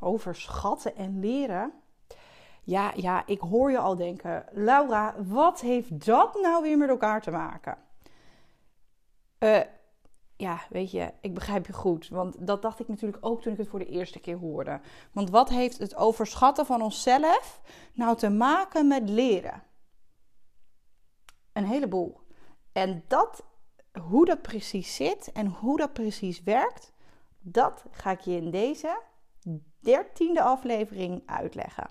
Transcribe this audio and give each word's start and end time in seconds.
overschatten 0.00 0.96
en 0.96 1.20
leren. 1.20 1.72
Ja, 2.62 2.92
ja, 2.96 3.26
ik 3.26 3.40
hoor 3.40 3.70
je 3.70 3.78
al 3.78 3.96
denken, 3.96 4.44
Laura, 4.50 5.14
wat 5.22 5.60
heeft 5.60 6.06
dat 6.06 6.38
nou 6.42 6.62
weer 6.62 6.78
met 6.78 6.88
elkaar 6.88 7.20
te 7.22 7.30
maken? 7.30 7.78
Uh, 9.38 9.60
ja, 10.36 10.60
weet 10.68 10.90
je, 10.90 11.12
ik 11.20 11.34
begrijp 11.34 11.66
je 11.66 11.72
goed. 11.72 12.08
Want 12.08 12.46
dat 12.46 12.62
dacht 12.62 12.80
ik 12.80 12.88
natuurlijk 12.88 13.26
ook 13.26 13.42
toen 13.42 13.52
ik 13.52 13.58
het 13.58 13.68
voor 13.68 13.78
de 13.78 13.86
eerste 13.86 14.20
keer 14.20 14.36
hoorde. 14.36 14.80
Want 15.12 15.30
wat 15.30 15.48
heeft 15.48 15.78
het 15.78 15.96
overschatten 15.96 16.66
van 16.66 16.82
onszelf 16.82 17.60
nou 17.92 18.16
te 18.16 18.30
maken 18.30 18.88
met 18.88 19.08
leren? 19.08 19.62
Een 21.52 21.64
heleboel. 21.64 22.20
En 22.72 23.04
dat, 23.08 23.44
hoe 24.08 24.24
dat 24.24 24.42
precies 24.42 24.94
zit 24.94 25.32
en 25.32 25.46
hoe 25.46 25.76
dat 25.76 25.92
precies 25.92 26.42
werkt, 26.42 26.92
dat 27.38 27.84
ga 27.90 28.10
ik 28.10 28.20
je 28.20 28.36
in 28.36 28.50
deze 28.50 29.00
dertiende 29.80 30.42
aflevering 30.42 31.22
uitleggen. 31.26 31.86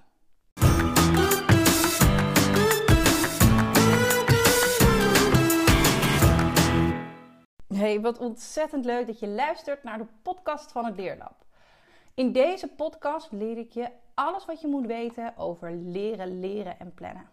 Hey, 7.68 8.02
wat 8.02 8.18
ontzettend 8.18 8.86
leuk 8.86 9.08
dat 9.08 9.20
je 9.20 9.28
luistert 9.28 9.84
naar 9.84 9.98
de 9.98 10.08
podcast 10.22 10.72
van 10.72 10.86
het 10.86 10.96
Leerlab. 10.98 11.46
In 12.14 12.32
deze 12.32 12.68
podcast 12.68 13.32
leer 13.32 13.58
ik 13.58 13.72
je 13.72 13.90
alles 14.14 14.46
wat 14.46 14.62
je 14.62 14.68
moet 14.68 14.86
weten 14.86 15.38
over 15.38 15.72
leren, 15.72 16.40
leren 16.40 16.80
en 16.80 16.94
plannen. 16.94 17.30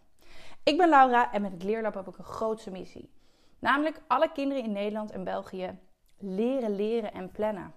Ik 0.63 0.77
ben 0.77 0.89
Laura 0.89 1.33
en 1.33 1.43
met 1.43 1.53
het 1.53 1.63
Leerlab 1.63 1.95
heb 1.95 2.09
ik 2.09 2.19
een 2.19 2.25
grootste 2.25 2.71
missie. 2.71 3.11
Namelijk 3.59 4.01
alle 4.07 4.33
kinderen 4.33 4.65
in 4.65 4.73
Nederland 4.73 5.11
en 5.11 5.25
België 5.25 5.79
leren, 6.19 6.77
leren 6.77 7.13
en 7.13 7.31
plannen. 7.31 7.75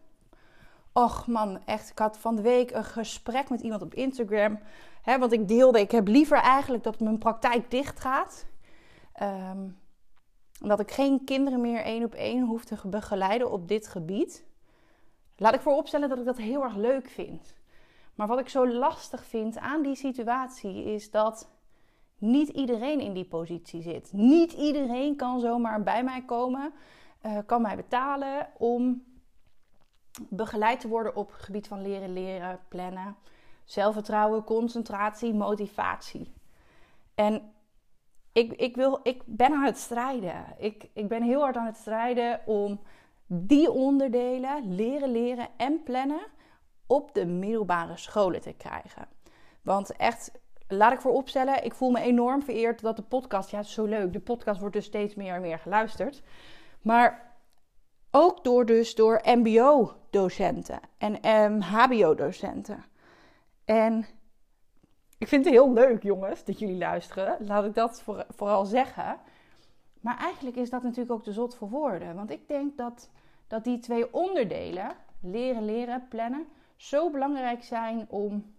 Och 1.04 1.28
man, 1.28 1.60
echt, 1.66 1.90
ik 1.90 2.00
had 2.00 2.18
van 2.18 2.36
de 2.36 2.42
week 2.42 2.72
een 2.72 2.84
gesprek 2.84 3.50
met 3.50 3.62
iemand 3.62 3.82
op 3.82 3.94
Instagram. 3.94 4.60
Hè, 5.02 5.18
want 5.18 5.32
ik 5.32 5.48
deelde, 5.48 5.80
ik 5.80 5.92
heb 5.92 6.08
liever 6.08 6.38
eigenlijk 6.38 6.84
dat 6.84 7.00
mijn 7.00 7.18
praktijk 7.18 7.72
dicht 7.72 8.00
gaat. 8.00 8.46
Um, 9.22 9.78
dat 10.60 10.80
ik 10.80 10.92
geen 10.92 11.24
kinderen 11.24 11.62
meer 11.62 11.82
één 11.82 12.04
op 12.04 12.14
één 12.14 12.46
hoef 12.46 12.66
te 12.66 12.88
begeleiden 12.88 13.52
op 13.52 13.68
dit 13.68 13.88
gebied. 13.88 14.44
Laat 15.38 15.54
ik 15.54 15.62
vooropstellen 15.62 16.10
dat 16.10 16.18
ik 16.18 16.26
dat 16.26 16.38
heel 16.38 16.64
erg 16.64 16.76
leuk 16.76 17.10
vind. 17.10 17.54
Maar 18.16 18.28
wat 18.28 18.40
ik 18.40 18.50
zo 18.50 18.68
lastig 18.68 19.24
vind 19.26 19.58
aan 19.58 19.82
die 19.82 19.96
situatie 19.96 20.84
is 20.84 21.12
dat 21.12 21.50
niet 22.18 22.50
iedereen 22.50 23.00
in 23.00 23.14
die 23.14 23.26
positie 23.26 23.82
zit. 23.82 24.10
Niet 24.14 24.54
iedereen 24.54 25.16
kan 25.16 25.40
zomaar 25.40 25.84
bij 25.84 26.04
mij 26.04 26.24
komen, 26.26 26.74
uh, 27.26 27.38
kan 27.46 27.62
mij 27.62 27.76
betalen 27.76 28.48
om 28.58 29.04
begeleid 30.30 30.80
te 30.80 30.88
worden 30.88 31.16
op 31.16 31.32
het 31.32 31.42
gebied 31.42 31.68
van 31.68 31.82
leren, 31.82 32.14
leren, 32.14 32.60
plannen, 32.68 33.16
zelfvertrouwen, 33.66 34.44
concentratie, 34.44 35.34
motivatie. 35.34 36.34
En 37.16 37.54
ik, 38.34 38.54
ik, 38.54 38.76
wil, 38.76 39.00
ik 39.04 39.22
ben 39.26 39.54
aan 39.54 39.66
het 39.66 39.78
strijden. 39.78 40.46
Ik, 40.58 40.90
ik 40.94 41.08
ben 41.08 41.24
heel 41.24 41.42
hard 41.42 41.58
aan 41.58 41.66
het 41.66 41.78
strijden 41.78 42.42
om 42.46 42.80
die 43.28 43.72
onderdelen, 43.72 44.76
leren, 44.76 45.12
leren 45.12 45.48
en 45.58 45.84
plannen, 45.84 46.22
op 46.88 47.14
de 47.14 47.26
middelbare 47.26 47.98
scholen 47.98 48.42
te 48.42 48.54
krijgen. 48.54 49.08
Want 49.62 49.92
echt, 49.92 50.32
laat 50.68 50.94
ik 50.94 51.02
vooropstellen, 51.02 51.64
ik 51.64 51.74
voel 51.74 51.92
me 51.92 52.00
enorm 52.00 52.44
vereerd 52.44 52.82
dat 52.82 52.96
de 52.96 53.02
podcast, 53.02 53.50
ja, 53.50 53.64
zo 53.64 53.86
leuk. 53.86 54.14
De 54.14 54.20
podcast 54.20 54.60
wordt 54.60 54.76
dus 54.76 54.86
steeds 54.86 55.16
meer 55.16 55.34
en 55.34 55.42
meer 55.42 55.60
geluisterd. 55.60 56.24
Maar 56.82 57.36
ook 58.12 58.44
door, 58.44 58.66
dus 58.66 58.96
door 58.96 59.16
MBO-docenten 60.12 60.80
en 60.98 61.30
um, 61.30 61.62
HBO-docenten. 61.62 62.84
En 63.66 64.06
ik 65.18 65.28
vind 65.28 65.46
het 65.46 65.54
heel 65.54 65.74
leuk, 65.74 66.04
jongens, 66.04 66.44
dat 66.44 66.60
jullie 66.60 66.78
luisteren. 66.78 67.38
Laat 67.46 67.66
ik 67.66 67.74
dat 67.74 68.04
vooral 68.30 68.66
zeggen. 68.66 69.18
Maar 70.02 70.18
eigenlijk 70.18 70.58
is 70.58 70.70
dat 70.70 70.84
natuurlijk 70.84 71.12
ook 71.12 71.24
de 71.24 71.34
zot 71.34 71.56
voor 71.56 71.70
woorden. 71.70 72.16
Want 72.16 72.32
ik 72.32 72.48
denk 72.48 72.78
dat, 72.78 73.10
dat 73.48 73.64
die 73.64 73.80
twee 73.80 74.14
onderdelen, 74.14 74.92
leren, 75.22 75.66
leren, 75.66 76.08
plannen, 76.10 76.48
zo 76.76 77.10
belangrijk 77.10 77.64
zijn 77.64 78.06
om 78.10 78.54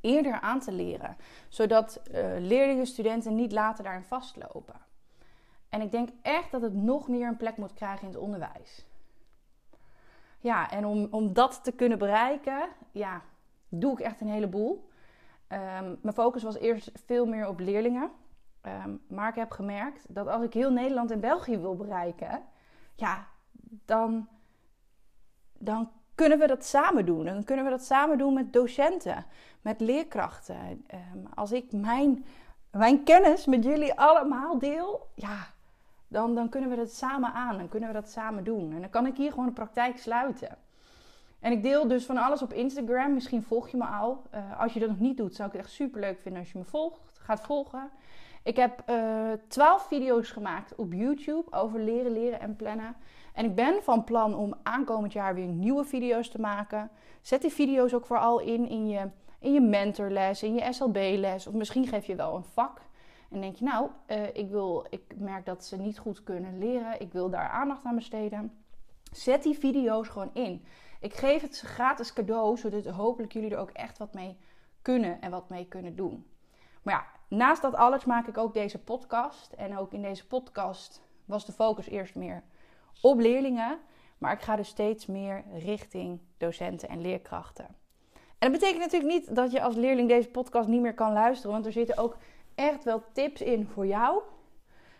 eerder 0.00 0.40
aan 0.40 0.60
te 0.60 0.72
leren. 0.72 1.16
Zodat 1.48 2.02
uh, 2.10 2.14
leerlingen, 2.38 2.86
studenten 2.86 3.34
niet 3.34 3.52
later 3.52 3.84
daarin 3.84 4.04
vastlopen. 4.04 4.80
En 5.68 5.80
ik 5.80 5.90
denk 5.90 6.08
echt 6.22 6.50
dat 6.50 6.62
het 6.62 6.74
nog 6.74 7.08
meer 7.08 7.28
een 7.28 7.36
plek 7.36 7.56
moet 7.56 7.74
krijgen 7.74 8.06
in 8.06 8.14
het 8.14 8.22
onderwijs. 8.22 8.86
Ja, 10.46 10.70
en 10.70 10.86
om, 10.86 11.08
om 11.10 11.32
dat 11.32 11.64
te 11.64 11.72
kunnen 11.72 11.98
bereiken, 11.98 12.68
ja, 12.92 13.22
doe 13.68 13.92
ik 13.92 14.00
echt 14.00 14.20
een 14.20 14.28
heleboel. 14.28 14.88
Um, 15.48 15.98
mijn 16.02 16.14
focus 16.14 16.42
was 16.42 16.58
eerst 16.58 16.90
veel 17.06 17.26
meer 17.26 17.48
op 17.48 17.58
leerlingen. 17.58 18.10
Um, 18.62 19.02
maar 19.08 19.28
ik 19.28 19.34
heb 19.34 19.50
gemerkt 19.50 20.14
dat 20.14 20.26
als 20.26 20.42
ik 20.42 20.52
heel 20.52 20.70
Nederland 20.70 21.10
en 21.10 21.20
België 21.20 21.58
wil 21.58 21.76
bereiken, 21.76 22.42
ja, 22.94 23.26
dan, 23.84 24.28
dan 25.58 25.90
kunnen 26.14 26.38
we 26.38 26.46
dat 26.46 26.64
samen 26.64 27.06
doen. 27.06 27.24
Dan 27.24 27.44
kunnen 27.44 27.64
we 27.64 27.70
dat 27.70 27.84
samen 27.84 28.18
doen 28.18 28.34
met 28.34 28.52
docenten, 28.52 29.26
met 29.60 29.80
leerkrachten. 29.80 30.84
Um, 31.14 31.26
als 31.34 31.52
ik 31.52 31.72
mijn, 31.72 32.24
mijn 32.70 33.04
kennis 33.04 33.46
met 33.46 33.64
jullie 33.64 33.94
allemaal 34.00 34.58
deel, 34.58 35.08
ja, 35.14 35.54
dan, 36.08 36.34
dan 36.34 36.48
kunnen 36.48 36.70
we 36.70 36.76
dat 36.76 36.90
samen 36.90 37.32
aan. 37.32 37.58
Dan 37.58 37.68
kunnen 37.68 37.88
we 37.88 37.94
dat 37.94 38.08
samen 38.08 38.44
doen. 38.44 38.72
En 38.72 38.80
dan 38.80 38.90
kan 38.90 39.06
ik 39.06 39.16
hier 39.16 39.30
gewoon 39.30 39.46
de 39.46 39.52
praktijk 39.52 39.98
sluiten. 39.98 40.58
En 41.40 41.52
ik 41.52 41.62
deel 41.62 41.88
dus 41.88 42.04
van 42.04 42.16
alles 42.16 42.42
op 42.42 42.52
Instagram. 42.52 43.14
Misschien 43.14 43.42
volg 43.42 43.68
je 43.68 43.76
me 43.76 43.84
al. 43.84 44.22
Uh, 44.34 44.60
als 44.60 44.72
je 44.72 44.80
dat 44.80 44.88
nog 44.88 44.98
niet 44.98 45.16
doet, 45.16 45.34
zou 45.34 45.48
ik 45.48 45.54
het 45.54 45.64
echt 45.64 45.72
super 45.72 46.00
leuk 46.00 46.20
vinden 46.20 46.40
als 46.40 46.52
je 46.52 46.58
me 46.58 46.64
volgt, 46.64 47.18
gaat 47.18 47.40
volgen. 47.40 47.90
Ik 48.42 48.56
heb 48.56 48.82
uh, 48.90 49.32
eh, 49.32 49.38
12 49.48 49.86
video's 49.86 50.30
gemaakt 50.30 50.74
op 50.74 50.92
YouTube 50.92 51.52
over 51.52 51.80
leren, 51.80 52.12
leren 52.12 52.40
en 52.40 52.56
plannen. 52.56 52.96
En 53.34 53.44
ik 53.44 53.54
ben 53.54 53.82
van 53.82 54.04
plan 54.04 54.34
om 54.34 54.54
aankomend 54.62 55.12
jaar 55.12 55.34
weer 55.34 55.46
nieuwe 55.46 55.84
video's 55.84 56.28
te 56.28 56.40
maken. 56.40 56.90
Zet 57.20 57.42
die 57.42 57.52
video's 57.52 57.94
ook 57.94 58.06
vooral 58.06 58.40
in 58.40 58.68
in 58.68 58.88
je, 58.88 59.08
in 59.38 59.52
je 59.52 59.60
mentorles, 59.60 60.42
in 60.42 60.54
je 60.54 60.72
SLB-les. 60.72 61.46
Of 61.46 61.54
misschien 61.54 61.86
geef 61.86 62.06
je 62.06 62.14
wel 62.14 62.34
een 62.34 62.44
vak. 62.44 62.80
En 63.30 63.40
denk 63.40 63.56
je, 63.56 63.64
nou, 63.64 63.90
uh, 64.06 64.26
ik, 64.32 64.50
wil, 64.50 64.86
ik 64.90 65.02
merk 65.16 65.46
dat 65.46 65.64
ze 65.64 65.76
niet 65.76 65.98
goed 65.98 66.22
kunnen 66.22 66.58
leren. 66.58 67.00
Ik 67.00 67.12
wil 67.12 67.30
daar 67.30 67.48
aandacht 67.48 67.84
aan 67.84 67.94
besteden. 67.94 68.64
Zet 69.12 69.42
die 69.42 69.58
video's 69.58 70.08
gewoon 70.08 70.30
in. 70.32 70.64
Ik 71.00 71.14
geef 71.14 71.42
het 71.42 71.56
ze 71.56 71.66
gratis 71.66 72.12
cadeau, 72.12 72.56
zodat 72.56 72.86
hopelijk 72.86 73.32
jullie 73.32 73.50
er 73.50 73.58
ook 73.58 73.70
echt 73.70 73.98
wat 73.98 74.14
mee 74.14 74.36
kunnen 74.82 75.20
en 75.20 75.30
wat 75.30 75.48
mee 75.48 75.66
kunnen 75.66 75.96
doen. 75.96 76.26
Maar 76.82 76.94
ja, 76.94 77.36
naast 77.36 77.62
dat 77.62 77.74
alles 77.74 78.04
maak 78.04 78.26
ik 78.26 78.38
ook 78.38 78.54
deze 78.54 78.78
podcast. 78.78 79.52
En 79.52 79.78
ook 79.78 79.92
in 79.92 80.02
deze 80.02 80.26
podcast 80.26 81.02
was 81.24 81.46
de 81.46 81.52
focus 81.52 81.88
eerst 81.88 82.14
meer 82.14 82.42
op 83.00 83.18
leerlingen. 83.18 83.78
Maar 84.18 84.32
ik 84.32 84.40
ga 84.40 84.56
dus 84.56 84.68
steeds 84.68 85.06
meer 85.06 85.44
richting 85.52 86.20
docenten 86.36 86.88
en 86.88 87.00
leerkrachten. 87.00 87.66
En 88.38 88.52
dat 88.52 88.60
betekent 88.60 88.80
natuurlijk 88.80 89.12
niet 89.12 89.34
dat 89.34 89.52
je 89.52 89.62
als 89.62 89.74
leerling 89.74 90.08
deze 90.08 90.28
podcast 90.28 90.68
niet 90.68 90.80
meer 90.80 90.94
kan 90.94 91.12
luisteren. 91.12 91.52
Want 91.52 91.66
er 91.66 91.72
zitten 91.72 91.98
ook 91.98 92.16
echt 92.56 92.84
wel 92.84 93.02
tips 93.12 93.40
in 93.40 93.66
voor 93.66 93.86
jou. 93.86 94.22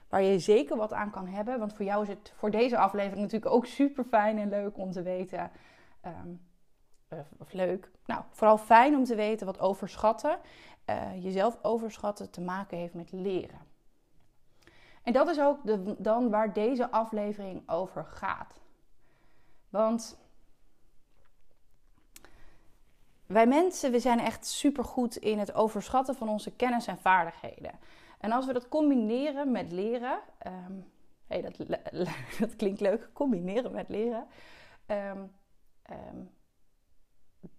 Waar 0.09 0.23
je 0.23 0.39
zeker 0.39 0.77
wat 0.77 0.93
aan 0.93 1.11
kan 1.11 1.27
hebben. 1.27 1.59
Want 1.59 1.75
voor 1.75 1.85
jou 1.85 2.03
is 2.03 2.09
het 2.09 2.33
voor 2.37 2.51
deze 2.51 2.79
aflevering 2.79 3.21
natuurlijk 3.21 3.53
ook 3.53 3.67
super 3.67 4.05
fijn 4.05 4.39
en 4.39 4.49
leuk 4.49 4.79
om 4.79 4.91
te 4.91 5.03
weten 5.03 5.51
um, 6.07 6.41
of 7.39 7.53
leuk. 7.53 7.91
Nou, 8.07 8.23
vooral 8.31 8.59
fijn 8.59 8.97
om 8.97 9.05
te 9.05 9.15
weten 9.15 9.47
wat 9.47 9.61
overschatten, 9.61 10.39
uh, 10.91 11.25
jezelf 11.25 11.59
overschatten 11.63 12.31
te 12.31 12.41
maken 12.41 12.79
heeft 12.79 12.95
met 12.95 13.13
leren. 13.13 13.59
En 15.03 15.13
dat 15.13 15.29
is 15.29 15.41
ook 15.41 15.59
de, 15.65 15.95
dan 15.99 16.31
waar 16.31 16.53
deze 16.53 16.91
aflevering 16.91 17.69
over 17.69 18.05
gaat. 18.05 18.61
Want 19.69 20.19
wij 23.27 23.47
mensen, 23.47 23.91
we 23.91 24.01
zijn 24.01 24.21
echt 24.21 24.47
super 24.47 24.85
goed 24.85 25.17
in 25.17 25.39
het 25.39 25.55
overschatten 25.55 26.15
van 26.15 26.29
onze 26.29 26.57
kennis 26.57 26.87
en 26.87 26.99
vaardigheden. 26.99 27.73
En 28.19 28.33
als 28.33 28.47
we 28.47 28.53
dat 28.53 28.69
combineren 28.69 29.51
met 29.51 29.73
leren, 29.73 30.19
um, 30.47 30.85
hey, 31.27 31.43
dat, 31.43 31.57
dat, 32.41 32.57
klinkt 32.57 32.81
leuk, 32.81 33.11
combineren 33.13 33.73
met 33.73 33.89
leren, 33.89 34.27
um, 34.87 35.31
Ehm, 35.87 36.25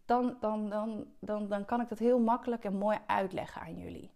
dan, 0.06 0.38
dan, 0.40 0.70
dan, 0.70 1.06
dan, 1.20 1.48
dan 1.48 1.66
kan 1.66 1.82
ik 1.82 1.90
dat 1.90 2.00
heel 2.00 2.20
makkelijk 2.20 2.64
en 2.64 2.78
mooi 2.78 2.98
uitleggen 3.06 3.62
aan 3.62 3.78
jullie. 3.78 4.12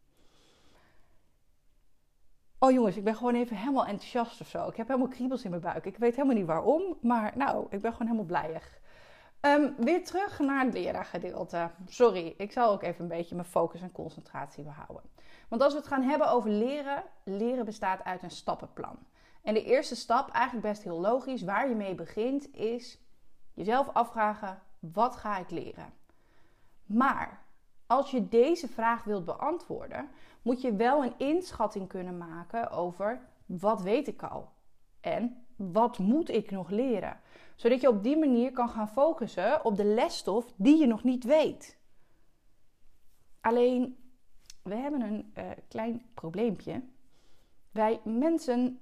Oh 2.60 2.72
jongens, 2.72 2.98
ik 2.98 3.04
ben 3.04 3.16
gewoon 3.16 3.36
even 3.36 3.58
helemaal 3.58 3.86
enthousiast 3.86 4.42
of 4.42 4.48
zo. 4.48 4.68
Ik 4.68 4.76
heb 4.76 4.88
helemaal 4.88 5.08
kriebels 5.08 5.44
in 5.44 5.50
mijn 5.50 5.62
buik. 5.62 5.86
Ik 5.86 5.98
weet 5.98 6.16
helemaal 6.16 6.36
niet 6.36 6.46
waarom, 6.46 6.98
maar 7.02 7.34
nou, 7.36 7.66
ik 7.70 7.82
ben 7.82 7.92
gewoon 7.92 8.08
helemaal 8.08 8.26
blijig. 8.26 8.81
Um, 9.42 9.76
weer 9.78 10.04
terug 10.06 10.40
naar 10.40 10.66
het 10.66 10.74
leraargedeelte. 10.74 11.70
Sorry, 11.86 12.34
ik 12.38 12.52
zal 12.52 12.72
ook 12.72 12.84
even 12.84 13.02
een 13.02 13.08
beetje 13.08 13.36
mijn 13.36 13.48
focus 13.48 13.82
en 13.82 13.92
concentratie 13.92 14.64
behouden. 14.64 15.10
Want 15.48 15.62
als 15.62 15.74
we 15.74 15.80
het 15.80 15.88
gaan 15.88 16.02
hebben 16.02 16.30
over 16.30 16.50
leren, 16.50 17.04
leren 17.24 17.66
bestaat 17.66 18.04
uit 18.04 18.24
een 18.24 18.32
stappenplan. 18.32 18.98
En 19.42 19.54
de 19.54 19.64
eerste 19.64 19.96
stap, 19.96 20.30
eigenlijk 20.30 20.68
best 20.68 20.84
heel 20.84 21.00
logisch, 21.00 21.42
waar 21.42 21.70
je 21.70 21.76
mee 21.76 21.96
begint, 21.96 22.54
is 22.56 23.00
jezelf 23.54 23.90
afvragen: 23.94 24.62
wat 24.80 25.16
ga 25.16 25.38
ik 25.38 25.50
leren? 25.50 25.94
Maar 26.86 27.40
als 27.88 28.12
je 28.12 28.30
deze 28.30 28.68
vraag 28.68 29.04
wilt 29.04 29.26
beantwoorden, 29.26 30.10
moet 30.42 30.62
je 30.62 30.76
wel 30.76 31.04
een 31.04 31.14
inschatting 31.18 31.88
kunnen 31.88 32.18
maken 32.18 32.70
over 32.70 33.22
wat 33.46 33.82
weet 33.82 34.08
ik 34.08 34.24
al 34.24 34.50
en 35.00 35.41
wat 35.72 35.98
moet 35.98 36.30
ik 36.30 36.52
nog 36.52 36.70
leren. 36.70 37.20
Zodat 37.56 37.82
je 37.82 37.90
op 37.90 38.04
die 38.04 38.18
manier 38.18 38.52
kan 38.52 38.70
gaan 38.70 38.90
focussen 38.90 39.66
op 39.66 39.76
de 39.76 39.86
lesstof 39.86 40.46
die 40.56 40.78
je 40.78 40.88
nog 40.88 41.04
niet 41.04 41.24
weet. 41.24 41.78
Alleen, 43.42 43.98
we 44.64 44.76
hebben 44.76 45.02
een 45.02 45.34
uh, 45.38 45.50
klein 45.68 46.06
probleempje. 46.14 46.84
Wij 47.72 48.02
mensen 48.04 48.80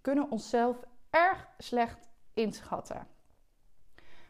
kunnen 0.00 0.30
onszelf 0.30 0.76
erg 1.10 1.48
slecht 1.58 2.08
inschatten. 2.34 3.06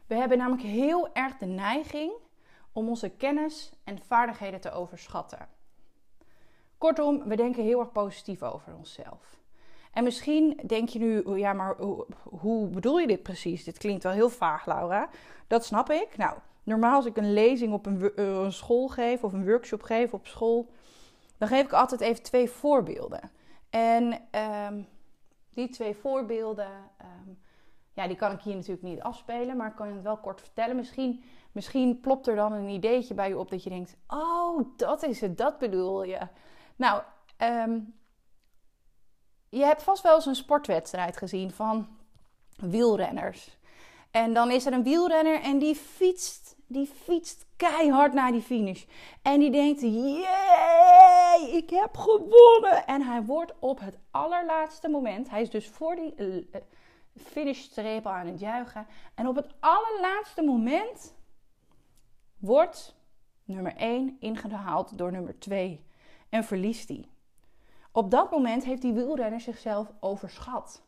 We 0.07 0.15
hebben 0.15 0.37
namelijk 0.37 0.67
heel 0.67 1.13
erg 1.13 1.37
de 1.37 1.45
neiging 1.45 2.11
om 2.71 2.89
onze 2.89 3.09
kennis 3.09 3.71
en 3.83 4.01
vaardigheden 4.01 4.61
te 4.61 4.71
overschatten. 4.71 5.47
Kortom, 6.77 7.23
we 7.23 7.35
denken 7.35 7.63
heel 7.63 7.79
erg 7.79 7.91
positief 7.91 8.43
over 8.43 8.75
onszelf. 8.75 9.40
En 9.91 10.03
misschien 10.03 10.59
denk 10.65 10.89
je 10.89 10.99
nu, 10.99 11.19
oh 11.19 11.37
ja, 11.37 11.53
maar 11.53 11.75
hoe, 12.23 12.67
bedoel 12.67 12.99
je 12.99 13.07
dit 13.07 13.23
precies? 13.23 13.63
Dit 13.63 13.77
klinkt 13.77 14.03
wel 14.03 14.11
heel 14.11 14.29
vaag, 14.29 14.65
Laura. 14.65 15.09
Dat 15.47 15.65
snap 15.65 15.89
ik. 15.89 16.17
Nou, 16.17 16.37
normaal 16.63 16.95
als 16.95 17.05
ik 17.05 17.17
een 17.17 17.33
lezing 17.33 17.73
op 17.73 17.85
een, 17.85 18.15
eh, 18.15 18.25
een 18.25 18.53
school 18.53 18.87
geef 18.87 19.23
of 19.23 19.33
een 19.33 19.45
workshop 19.45 19.81
geef 19.81 20.13
op 20.13 20.27
school, 20.27 20.69
dan 21.37 21.47
geef 21.47 21.63
ik 21.63 21.73
altijd 21.73 22.01
even 22.01 22.23
twee 22.23 22.49
voorbeelden. 22.49 23.31
En 23.69 24.21
um, 24.67 24.87
die 25.49 25.69
twee 25.69 25.95
voorbeelden, 25.95 26.69
um, 27.01 27.39
ja, 27.93 28.07
die 28.07 28.15
kan 28.15 28.31
ik 28.31 28.41
hier 28.41 28.55
natuurlijk 28.55 28.83
niet 28.83 29.01
afspelen, 29.01 29.57
maar 29.57 29.67
ik 29.67 29.75
kan 29.75 29.87
het 29.87 30.01
wel 30.01 30.17
kort 30.17 30.41
vertellen. 30.41 30.75
Misschien, 30.75 31.23
misschien 31.51 31.99
plopt 31.99 32.27
er 32.27 32.35
dan 32.35 32.53
een 32.53 32.69
ideetje 32.69 33.13
bij 33.13 33.27
je 33.27 33.37
op 33.37 33.49
dat 33.49 33.63
je 33.63 33.69
denkt: 33.69 33.97
Oh, 34.07 34.59
dat 34.77 35.03
is 35.03 35.21
het, 35.21 35.37
dat 35.37 35.57
bedoel 35.57 36.03
je. 36.03 36.19
Nou, 36.75 37.01
um, 37.37 37.93
je 39.51 39.63
hebt 39.63 39.83
vast 39.83 40.03
wel 40.03 40.15
eens 40.15 40.25
een 40.25 40.35
sportwedstrijd 40.35 41.17
gezien 41.17 41.51
van 41.51 41.87
wielrenners. 42.55 43.57
En 44.11 44.33
dan 44.33 44.51
is 44.51 44.65
er 44.65 44.73
een 44.73 44.83
wielrenner 44.83 45.41
en 45.41 45.59
die 45.59 45.75
fietst, 45.75 46.55
die 46.67 46.87
fietst 47.03 47.45
keihard 47.55 48.13
naar 48.13 48.31
die 48.31 48.41
finish. 48.41 48.85
En 49.21 49.39
die 49.39 49.51
denkt, 49.51 49.81
jee, 49.81 51.51
ik 51.51 51.69
heb 51.69 51.97
gewonnen. 51.97 52.85
En 52.85 53.01
hij 53.01 53.23
wordt 53.23 53.53
op 53.59 53.79
het 53.79 53.97
allerlaatste 54.11 54.89
moment, 54.89 55.29
hij 55.29 55.41
is 55.41 55.49
dus 55.49 55.67
voor 55.67 55.95
die 55.95 56.13
uh, 56.17 56.43
finishstreep 57.15 58.07
aan 58.07 58.27
het 58.27 58.39
juichen. 58.39 58.87
En 59.15 59.27
op 59.27 59.35
het 59.35 59.53
allerlaatste 59.59 60.41
moment 60.41 61.13
wordt 62.37 62.95
nummer 63.43 63.75
1 63.75 64.17
ingehaald 64.19 64.97
door 64.97 65.11
nummer 65.11 65.39
2 65.39 65.85
en 66.29 66.43
verliest 66.43 66.87
hij. 66.87 67.05
Op 67.91 68.11
dat 68.11 68.31
moment 68.31 68.63
heeft 68.63 68.81
die 68.81 68.93
wielrenner 68.93 69.39
zichzelf 69.39 69.91
overschat. 69.99 70.83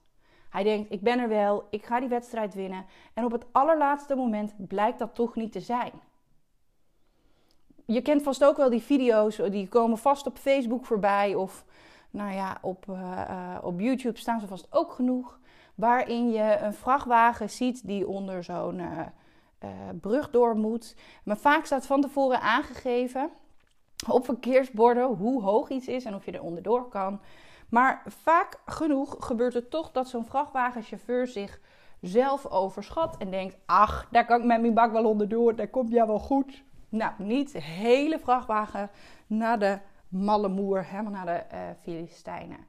Hij 0.50 0.64
denkt, 0.64 0.92
ik 0.92 1.02
ben 1.02 1.20
er 1.20 1.28
wel, 1.28 1.68
ik 1.70 1.86
ga 1.86 2.00
die 2.00 2.10
wedstrijd 2.10 2.54
winnen. 2.54 2.86
En 3.14 3.26
op 3.26 3.32
het 3.32 3.46
allerlaatste 3.52 4.16
moment 4.16 4.54
blijkt 4.68 5.00
dat 5.00 5.16
toch 5.16 5.36
niet 5.36 5.52
te 5.52 5.60
zijn. 5.60 5.92
Je 7.86 8.02
kent 8.02 8.24
vast 8.24 8.44
ook 8.46 8.58
wel 8.58 8.70
die 8.70 8.82
video's, 8.82 9.36
die 9.36 9.68
komen 9.68 9.98
vast 9.98 10.26
op 10.28 10.38
Facebook 10.38 10.86
voorbij. 10.86 11.36
Of 11.36 11.66
nou 12.10 12.34
ja, 12.34 12.58
op, 12.62 12.86
uh, 12.90 13.22
uh, 13.30 13.58
op 13.62 13.80
YouTube 13.80 14.20
staan 14.20 14.40
ze 14.40 14.48
vast 14.48 14.68
ook 14.70 14.92
genoeg. 14.92 15.40
Waarin 15.76 16.32
je 16.32 16.58
een 16.58 16.74
vrachtwagen 16.74 17.50
ziet 17.50 17.88
die 17.88 18.08
onder 18.08 18.44
zo'n 18.44 18.80
uh, 18.80 19.70
brug 20.02 20.30
door 20.30 20.56
moet. 20.56 20.96
Maar 21.24 21.38
vaak 21.38 21.66
staat 21.66 21.86
van 21.86 22.02
tevoren 22.02 22.42
aangegeven 22.42 23.30
op 24.08 24.26
verkeersborden 24.26 25.06
hoe 25.06 25.42
hoog 25.42 25.70
iets 25.70 25.88
is 25.88 26.06
en 26.06 26.16
of 26.16 26.26
je 26.26 26.32
er 26.32 26.42
onderdoor 26.42 26.88
kan. 26.90 27.22
Maar 27.70 28.02
vaak 28.06 28.60
genoeg 28.66 29.16
gebeurt 29.20 29.54
het 29.54 29.70
toch 29.70 29.92
dat 29.92 30.10
zo'n 30.10 30.26
vrachtwagenchauffeur 30.26 31.28
zich 31.28 31.60
zelf 32.02 32.46
overschat 32.46 33.18
en 33.18 33.32
denkt: 33.32 33.58
Ach, 33.66 34.08
daar 34.12 34.26
kan 34.26 34.40
ik 34.40 34.46
met 34.46 34.62
mijn 34.62 34.74
bak 34.74 34.92
wel 34.92 35.06
onderdoor, 35.06 35.56
daar 35.56 35.68
komt 35.68 35.92
ja 35.92 36.08
wel 36.08 36.20
goed. 36.20 36.64
Nou, 36.90 37.12
niet 37.18 37.54
hele 37.54 38.20
vrachtwagen 38.20 38.90
naar 39.28 39.60
de 39.60 39.80
malle 40.08 40.48
moer, 40.48 40.86
helemaal 40.86 41.12
naar 41.12 41.26
de 41.26 41.56
uh, 41.56 41.60
Filistijnen. 41.82 42.60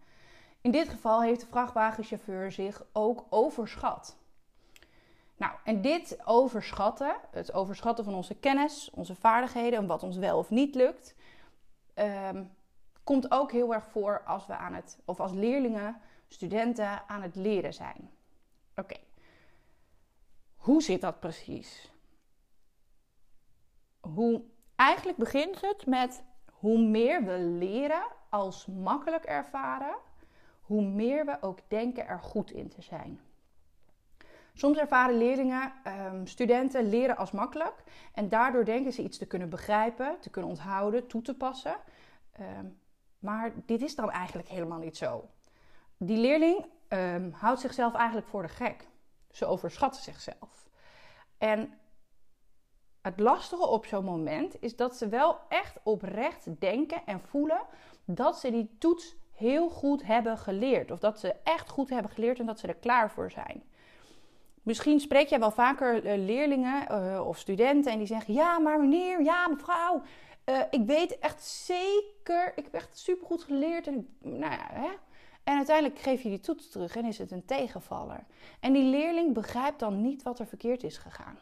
In 0.60 0.70
dit 0.70 0.88
geval 0.88 1.22
heeft 1.22 1.40
de 1.40 1.46
vrachtwagenchauffeur 1.46 2.52
zich 2.52 2.84
ook 2.92 3.24
overschat. 3.30 4.16
Nou, 5.36 5.52
en 5.64 5.80
dit 5.80 6.18
overschatten, 6.24 7.16
het 7.30 7.54
overschatten 7.54 8.04
van 8.04 8.14
onze 8.14 8.34
kennis, 8.34 8.90
onze 8.94 9.14
vaardigheden 9.14 9.78
en 9.78 9.86
wat 9.86 10.02
ons 10.02 10.16
wel 10.16 10.38
of 10.38 10.50
niet 10.50 10.74
lukt, 10.74 11.14
um, 11.94 12.50
komt 13.04 13.30
ook 13.30 13.52
heel 13.52 13.74
erg 13.74 13.84
voor 13.84 14.22
als 14.24 14.46
we 14.46 14.56
aan 14.56 14.74
het, 14.74 14.98
of 15.04 15.20
als 15.20 15.32
leerlingen, 15.32 16.00
studenten 16.28 17.08
aan 17.08 17.22
het 17.22 17.34
leren 17.34 17.74
zijn. 17.74 18.10
Oké, 18.76 18.96
hoe 20.56 20.82
zit 20.82 21.00
dat 21.00 21.20
precies? 21.20 21.92
Hoe, 24.00 24.42
eigenlijk 24.76 25.18
begint 25.18 25.60
het 25.60 25.86
met 25.86 26.24
hoe 26.50 26.78
meer 26.78 27.24
we 27.24 27.38
leren 27.38 28.06
als 28.28 28.66
makkelijk 28.66 29.24
ervaren, 29.24 29.96
hoe 30.60 30.82
meer 30.82 31.24
we 31.24 31.36
ook 31.40 31.58
denken 31.68 32.06
er 32.06 32.20
goed 32.20 32.50
in 32.50 32.68
te 32.68 32.82
zijn. 32.82 33.20
Soms 34.56 34.78
ervaren 34.78 35.18
leerlingen, 35.18 35.72
um, 35.86 36.26
studenten 36.26 36.88
leren 36.88 37.16
als 37.16 37.30
makkelijk 37.30 37.84
en 38.12 38.28
daardoor 38.28 38.64
denken 38.64 38.92
ze 38.92 39.02
iets 39.02 39.18
te 39.18 39.26
kunnen 39.26 39.48
begrijpen, 39.48 40.16
te 40.20 40.30
kunnen 40.30 40.50
onthouden, 40.50 41.06
toe 41.06 41.22
te 41.22 41.34
passen. 41.34 41.76
Um, 42.40 42.78
maar 43.18 43.52
dit 43.66 43.82
is 43.82 43.94
dan 43.94 44.10
eigenlijk 44.10 44.48
helemaal 44.48 44.78
niet 44.78 44.96
zo. 44.96 45.28
Die 45.96 46.18
leerling 46.18 46.66
um, 46.88 47.32
houdt 47.32 47.60
zichzelf 47.60 47.94
eigenlijk 47.94 48.26
voor 48.26 48.42
de 48.42 48.48
gek. 48.48 48.88
Ze 49.30 49.46
overschatten 49.46 50.02
zichzelf. 50.02 50.68
En 51.38 51.78
het 53.02 53.20
lastige 53.20 53.66
op 53.66 53.86
zo'n 53.86 54.04
moment 54.04 54.60
is 54.60 54.76
dat 54.76 54.96
ze 54.96 55.08
wel 55.08 55.38
echt 55.48 55.78
oprecht 55.82 56.60
denken 56.60 57.02
en 57.06 57.20
voelen 57.20 57.60
dat 58.04 58.38
ze 58.38 58.50
die 58.50 58.76
toets 58.78 59.16
heel 59.32 59.70
goed 59.70 60.02
hebben 60.02 60.38
geleerd. 60.38 60.90
Of 60.90 60.98
dat 60.98 61.20
ze 61.20 61.32
echt 61.32 61.68
goed 61.68 61.90
hebben 61.90 62.10
geleerd 62.10 62.38
en 62.38 62.46
dat 62.46 62.58
ze 62.58 62.66
er 62.66 62.74
klaar 62.74 63.10
voor 63.10 63.30
zijn. 63.30 63.62
Misschien 64.64 65.00
spreek 65.00 65.28
jij 65.28 65.38
wel 65.38 65.50
vaker 65.50 66.04
uh, 66.04 66.24
leerlingen 66.24 66.86
uh, 66.90 67.26
of 67.26 67.38
studenten 67.38 67.92
en 67.92 67.98
die 67.98 68.06
zeggen: 68.06 68.34
Ja, 68.34 68.58
maar 68.58 68.80
meneer, 68.80 69.22
ja, 69.22 69.48
mevrouw, 69.48 70.02
uh, 70.44 70.60
ik 70.70 70.86
weet 70.86 71.18
echt 71.18 71.42
zeker, 71.42 72.52
ik 72.56 72.64
heb 72.64 72.74
echt 72.74 72.98
supergoed 72.98 73.42
geleerd. 73.42 73.86
En, 73.86 74.08
nou 74.18 74.52
ja, 74.52 74.68
hè? 74.70 74.88
en 75.44 75.56
uiteindelijk 75.56 75.98
geef 75.98 76.22
je 76.22 76.28
die 76.28 76.40
toets 76.40 76.70
terug 76.70 76.96
en 76.96 77.04
is 77.04 77.18
het 77.18 77.30
een 77.30 77.44
tegenvaller. 77.44 78.24
En 78.60 78.72
die 78.72 78.84
leerling 78.84 79.34
begrijpt 79.34 79.78
dan 79.78 80.02
niet 80.02 80.22
wat 80.22 80.38
er 80.38 80.46
verkeerd 80.46 80.82
is 80.84 80.98
gegaan. 80.98 81.38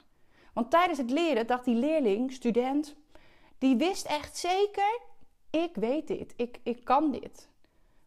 Want 0.52 0.70
tijdens 0.70 0.98
het 0.98 1.10
leren 1.10 1.46
dacht 1.46 1.64
die 1.64 1.74
leerling, 1.74 2.32
student, 2.32 2.96
die 3.58 3.76
wist 3.76 4.06
echt 4.06 4.36
zeker: 4.36 5.00
ik 5.50 5.74
weet 5.74 6.06
dit, 6.06 6.34
ik, 6.36 6.58
ik 6.62 6.84
kan 6.84 7.10
dit. 7.10 7.48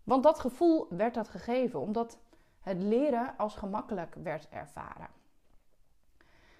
Want 0.03 0.23
dat 0.23 0.39
gevoel 0.39 0.87
werd 0.89 1.13
dat 1.13 1.27
gegeven, 1.27 1.79
omdat 1.79 2.17
het 2.65 2.81
leren 2.81 3.33
als 3.37 3.55
gemakkelijk 3.55 4.15
werd 4.23 4.49
ervaren. 4.49 5.07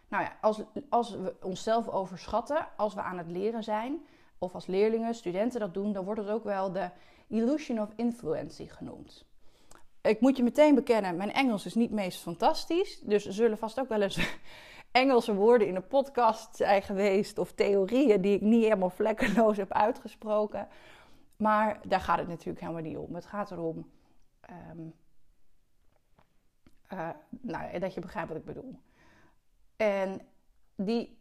Nou 0.08 0.24
ja, 0.24 0.38
als, 0.42 0.62
als 0.90 1.12
we 1.12 1.36
onszelf 1.42 1.88
overschatten, 1.88 2.68
als 2.78 2.94
we 2.94 3.02
aan 3.02 3.18
het 3.18 3.28
leren 3.28 3.64
zijn, 3.64 4.06
of 4.38 4.54
als 4.54 4.66
leerlingen, 4.66 5.16
studenten 5.16 5.60
dat 5.60 5.74
doen, 5.74 5.94
dan 5.94 6.06
wordt 6.06 6.20
het 6.20 6.30
ook 6.30 6.44
wel 6.44 6.72
de 6.72 6.90
illusion 7.28 7.82
of 7.82 7.90
influency 7.96 8.68
genoemd. 8.68 9.26
Ik 10.02 10.20
moet 10.20 10.38
je 10.38 10.44
meteen 10.44 10.76
bekennen, 10.76 11.16
mijn 11.16 11.34
Engels 11.34 11.66
is 11.66 11.76
niet 11.76 11.92
meest 11.92 12.22
fantastisch. 12.22 13.00
Dus 13.00 13.26
er 13.26 13.34
zullen 13.34 13.58
vast 13.58 13.80
ook 13.80 13.90
wel 13.90 14.02
eens 14.02 14.20
Engelse 14.92 15.36
woorden 15.36 15.68
in 15.68 15.74
de 15.74 15.82
podcast 15.82 16.56
zijn 16.56 16.82
geweest. 16.82 17.38
Of 17.38 17.52
theorieën 17.52 18.22
die 18.22 18.36
ik 18.36 18.42
niet 18.42 18.64
helemaal 18.64 18.90
vlekkeloos 18.90 19.58
heb 19.58 19.72
uitgesproken. 19.72 20.68
Maar 21.38 21.80
daar 21.88 22.02
gaat 22.02 22.18
het 22.18 22.28
natuurlijk 22.28 22.60
helemaal 22.60 22.82
niet 22.82 22.98
om. 22.98 23.16
Het 23.16 23.26
gaat 23.26 23.52
erom 23.52 23.90
um, 24.72 24.94
uh, 26.94 27.10
nou, 27.30 27.80
dat 27.80 27.94
je 27.94 28.02
begrijpt 28.02 28.30
wat 28.30 28.38
ik 28.38 28.46
bedoel. 28.46 28.80
En 29.76 30.22
die 30.76 31.18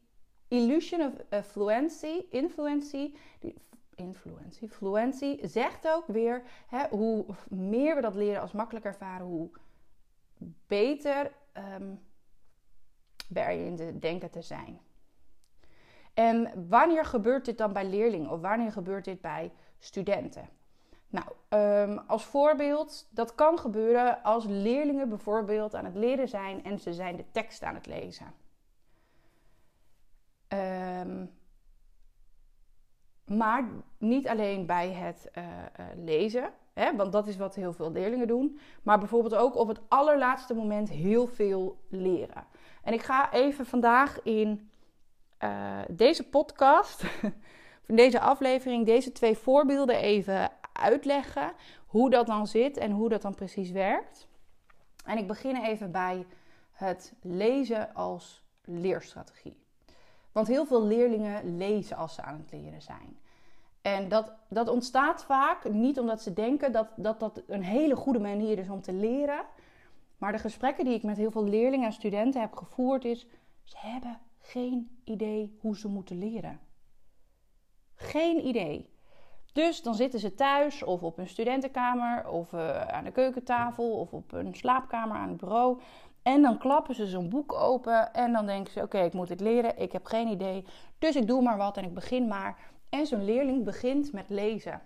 illusion 0.48 1.14
of 1.30 1.46
fluency, 1.46 2.22
influency, 2.30 3.14
die, 3.40 3.54
influency, 3.94 4.68
fluency 4.68 5.46
zegt 5.46 5.88
ook 5.88 6.06
weer 6.06 6.42
hè, 6.66 6.88
hoe 6.88 7.26
meer 7.48 7.94
we 7.94 8.00
dat 8.00 8.14
leren 8.14 8.40
als 8.40 8.52
makkelijk 8.52 8.84
ervaren, 8.84 9.26
hoe 9.26 9.50
beter 10.66 11.32
um, 11.78 12.00
je 13.28 13.64
in 13.64 13.76
de 13.76 13.98
denken 13.98 14.30
te 14.30 14.42
zijn. 14.42 14.80
En 16.14 16.68
wanneer 16.68 17.04
gebeurt 17.04 17.44
dit 17.44 17.58
dan 17.58 17.72
bij 17.72 17.84
leerlingen 17.84 18.30
of 18.30 18.40
wanneer 18.40 18.72
gebeurt 18.72 19.04
dit 19.04 19.20
bij 19.20 19.52
studenten? 19.78 20.48
Nou, 21.14 21.26
um, 21.88 21.98
als 21.98 22.24
voorbeeld, 22.24 23.08
dat 23.10 23.34
kan 23.34 23.58
gebeuren 23.58 24.22
als 24.22 24.44
leerlingen 24.44 25.08
bijvoorbeeld 25.08 25.74
aan 25.74 25.84
het 25.84 25.94
leren 25.94 26.28
zijn 26.28 26.64
en 26.64 26.78
ze 26.78 26.92
zijn 26.92 27.16
de 27.16 27.24
tekst 27.32 27.62
aan 27.62 27.74
het 27.74 27.86
lezen. 27.86 28.34
Um, 30.48 31.30
Maar 33.26 33.64
niet 33.98 34.28
alleen 34.28 34.66
bij 34.66 34.90
het 34.92 35.30
uh, 35.38 35.44
lezen, 35.96 36.52
hè, 36.72 36.96
want 36.96 37.12
dat 37.12 37.26
is 37.26 37.36
wat 37.36 37.54
heel 37.54 37.72
veel 37.72 37.92
leerlingen 37.92 38.26
doen. 38.26 38.58
Maar 38.82 38.98
bijvoorbeeld 38.98 39.34
ook 39.34 39.56
op 39.56 39.68
het 39.68 39.80
allerlaatste 39.88 40.54
moment 40.54 40.88
heel 40.90 41.26
veel 41.26 41.78
leren. 41.88 42.46
En 42.82 42.92
ik 42.92 43.02
ga 43.02 43.32
even 43.32 43.66
vandaag 43.66 44.22
in 44.22 44.70
uh, 45.44 45.78
deze 45.88 46.28
podcast, 46.28 47.04
in 47.86 47.96
deze 47.96 48.20
aflevering, 48.20 48.86
deze 48.86 49.12
twee 49.12 49.36
voorbeelden 49.36 49.96
even 49.96 50.50
uitleggen. 50.74 51.52
Hoe 51.86 52.10
dat 52.10 52.26
dan 52.26 52.46
zit 52.46 52.76
en 52.76 52.90
hoe 52.90 53.08
dat 53.08 53.22
dan 53.22 53.34
precies 53.34 53.70
werkt. 53.70 54.28
En 55.04 55.18
ik 55.18 55.26
begin 55.26 55.56
even 55.56 55.90
bij 55.90 56.26
het 56.72 57.12
lezen 57.22 57.94
als 57.94 58.42
leerstrategie. 58.64 59.62
Want 60.32 60.46
heel 60.46 60.66
veel 60.66 60.84
leerlingen 60.84 61.56
lezen 61.56 61.96
als 61.96 62.14
ze 62.14 62.22
aan 62.22 62.38
het 62.38 62.52
leren 62.52 62.82
zijn. 62.82 63.18
En 63.82 64.08
dat, 64.08 64.32
dat 64.48 64.68
ontstaat 64.68 65.24
vaak 65.24 65.70
niet 65.70 65.98
omdat 65.98 66.22
ze 66.22 66.32
denken 66.32 66.72
dat, 66.72 66.88
dat 66.96 67.20
dat 67.20 67.42
een 67.46 67.62
hele 67.62 67.96
goede 67.96 68.18
manier 68.18 68.58
is 68.58 68.68
om 68.68 68.80
te 68.80 68.92
leren. 68.92 69.44
Maar 70.18 70.32
de 70.32 70.38
gesprekken 70.38 70.84
die 70.84 70.94
ik 70.94 71.02
met 71.02 71.16
heel 71.16 71.30
veel 71.30 71.44
leerlingen 71.44 71.86
en 71.86 71.92
studenten 71.92 72.40
heb 72.40 72.54
gevoerd 72.54 73.04
is, 73.04 73.26
ze 73.62 73.76
hebben 73.78 74.20
geen 74.38 75.00
idee 75.04 75.58
hoe 75.60 75.76
ze 75.76 75.88
moeten 75.88 76.18
leren. 76.18 76.60
Geen 77.94 78.46
idee. 78.46 78.93
Dus 79.54 79.82
dan 79.82 79.94
zitten 79.94 80.20
ze 80.20 80.34
thuis 80.34 80.82
of 80.82 81.02
op 81.02 81.18
een 81.18 81.28
studentenkamer 81.28 82.28
of 82.28 82.52
uh, 82.52 82.80
aan 82.80 83.04
de 83.04 83.10
keukentafel 83.10 83.98
of 83.98 84.12
op 84.12 84.32
een 84.32 84.54
slaapkamer 84.54 85.16
aan 85.16 85.28
het 85.28 85.36
bureau. 85.36 85.80
En 86.22 86.42
dan 86.42 86.58
klappen 86.58 86.94
ze 86.94 87.06
zo'n 87.06 87.28
boek 87.28 87.52
open 87.52 88.12
en 88.12 88.32
dan 88.32 88.46
denken 88.46 88.72
ze: 88.72 88.82
Oké, 88.82 88.98
ik 88.98 89.12
moet 89.12 89.28
het 89.28 89.40
leren, 89.40 89.78
ik 89.78 89.92
heb 89.92 90.04
geen 90.04 90.28
idee. 90.28 90.64
Dus 90.98 91.16
ik 91.16 91.26
doe 91.26 91.42
maar 91.42 91.56
wat 91.56 91.76
en 91.76 91.84
ik 91.84 91.94
begin 91.94 92.28
maar. 92.28 92.58
En 92.88 93.06
zo'n 93.06 93.24
leerling 93.24 93.64
begint 93.64 94.12
met 94.12 94.28
lezen. 94.28 94.80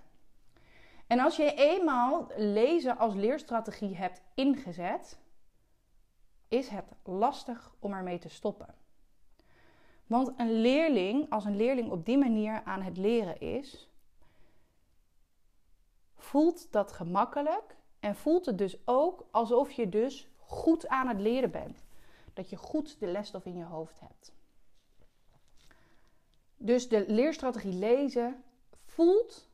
En 1.07 1.21
als 1.21 1.37
je 1.37 1.55
eenmaal 1.55 2.27
lezen 2.37 2.99
als 2.99 3.15
leerstrategie 3.15 3.97
hebt 3.97 4.23
ingezet, 4.35 5.19
is 6.49 6.69
het 6.69 6.85
lastig 7.05 7.73
om 7.79 7.93
ermee 7.93 8.19
te 8.19 8.29
stoppen. 8.29 8.75
Want 10.07 10.33
een 10.37 10.61
leerling, 10.61 11.31
als 11.31 11.45
een 11.45 11.57
leerling 11.57 11.91
op 11.91 12.07
die 12.07 12.19
manier 12.19 12.63
aan 12.65 12.83
het 12.83 12.97
leren 12.97 13.41
is, 13.41 13.88
voelt 16.29 16.73
dat 16.73 16.93
gemakkelijk 16.93 17.77
en 18.01 18.17
voelt 18.17 18.47
het 18.47 18.59
dus 18.59 18.87
ook 18.87 19.27
alsof 19.31 19.71
je 19.71 19.89
dus 19.89 20.29
goed 20.37 20.89
aan 20.89 21.09
het 21.09 21.21
leren 21.21 21.51
bent. 21.51 21.85
Dat 22.33 22.51
je 22.51 22.57
goed 22.57 23.01
de 23.01 23.07
lesstof 23.07 23.45
in 23.45 23.57
je 23.57 23.65
hoofd 23.65 24.01
hebt. 24.01 24.33
Dus 26.57 26.89
de 26.89 27.05
leerstrategie 27.07 27.73
lezen 27.73 28.45
voelt 28.85 29.49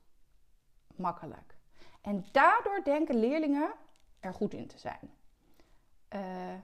makkelijk. 0.97 1.57
En 2.01 2.25
daardoor 2.33 2.85
denken 2.85 3.19
leerlingen 3.19 3.73
er 4.21 4.35
goed 4.35 4.55
in 4.55 4.67
te 4.67 4.79
zijn. 4.79 5.11
Uh, 6.15 6.55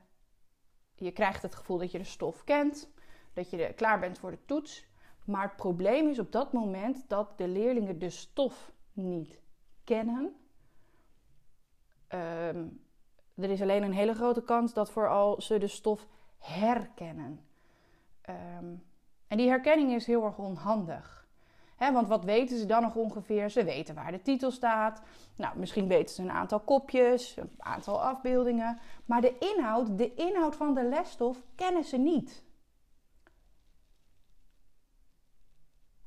je 0.95 1.12
krijgt 1.12 1.43
het 1.43 1.55
gevoel 1.55 1.79
dat 1.79 1.90
je 1.90 1.99
de 1.99 2.05
stof 2.05 2.45
kent, 2.45 2.90
dat 3.33 3.50
je 3.50 3.73
klaar 3.73 4.00
bent 4.00 4.19
voor 4.19 4.31
de 4.31 4.45
toets. 4.45 4.87
Maar 5.25 5.43
het 5.43 5.57
probleem 5.57 6.09
is 6.09 6.19
op 6.19 6.33
dat 6.33 6.52
moment 6.52 7.09
dat 7.09 7.38
de 7.38 7.49
leerlingen 7.49 7.99
de 7.99 8.11
stof 8.11 8.73
niet 8.93 9.40
kennen. 9.84 10.34
Ehm, 12.08 12.64
er 13.34 13.50
is 13.50 13.62
alleen 13.62 13.82
een 13.82 13.92
hele 13.92 14.14
grote 14.14 14.42
kans 14.42 14.72
dat 14.72 14.90
vooral 14.90 15.40
ze 15.40 15.58
de 15.58 15.66
stof 15.66 16.06
herkennen. 16.38 17.44
Ehm, 18.20 18.75
en 19.26 19.37
die 19.37 19.49
herkenning 19.49 19.92
is 19.92 20.06
heel 20.06 20.25
erg 20.25 20.38
onhandig. 20.38 21.18
want 21.92 22.08
wat 22.08 22.25
weten 22.25 22.58
ze 22.58 22.66
dan 22.66 22.82
nog 22.82 22.94
ongeveer? 22.94 23.50
Ze 23.50 23.64
weten 23.64 23.94
waar 23.94 24.10
de 24.12 24.22
titel 24.22 24.50
staat. 24.50 25.02
Nou, 25.37 25.58
misschien 25.58 25.88
weten 25.88 26.14
ze 26.14 26.22
een 26.22 26.30
aantal 26.30 26.60
kopjes, 26.60 27.37
een 27.37 27.50
aantal 27.58 28.02
afbeeldingen. 28.02 28.78
Maar 29.04 29.20
de 29.20 29.38
inhoud, 29.38 29.99
de 29.99 30.14
inhoud 30.14 30.56
van 30.56 30.75
de 30.75 30.84
lesstof 30.84 31.42
kennen 31.54 31.84
ze 31.84 31.96
niet. 31.96 32.44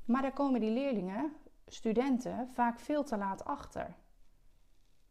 Maar 0.04 0.22
daar 0.22 0.32
komen 0.32 0.60
die 0.60 0.70
leerlingen, 0.70 1.36
studenten, 1.66 2.48
vaak 2.52 2.80
veel 2.80 3.04
te 3.04 3.16
laat 3.16 3.44
achter. 3.44 3.94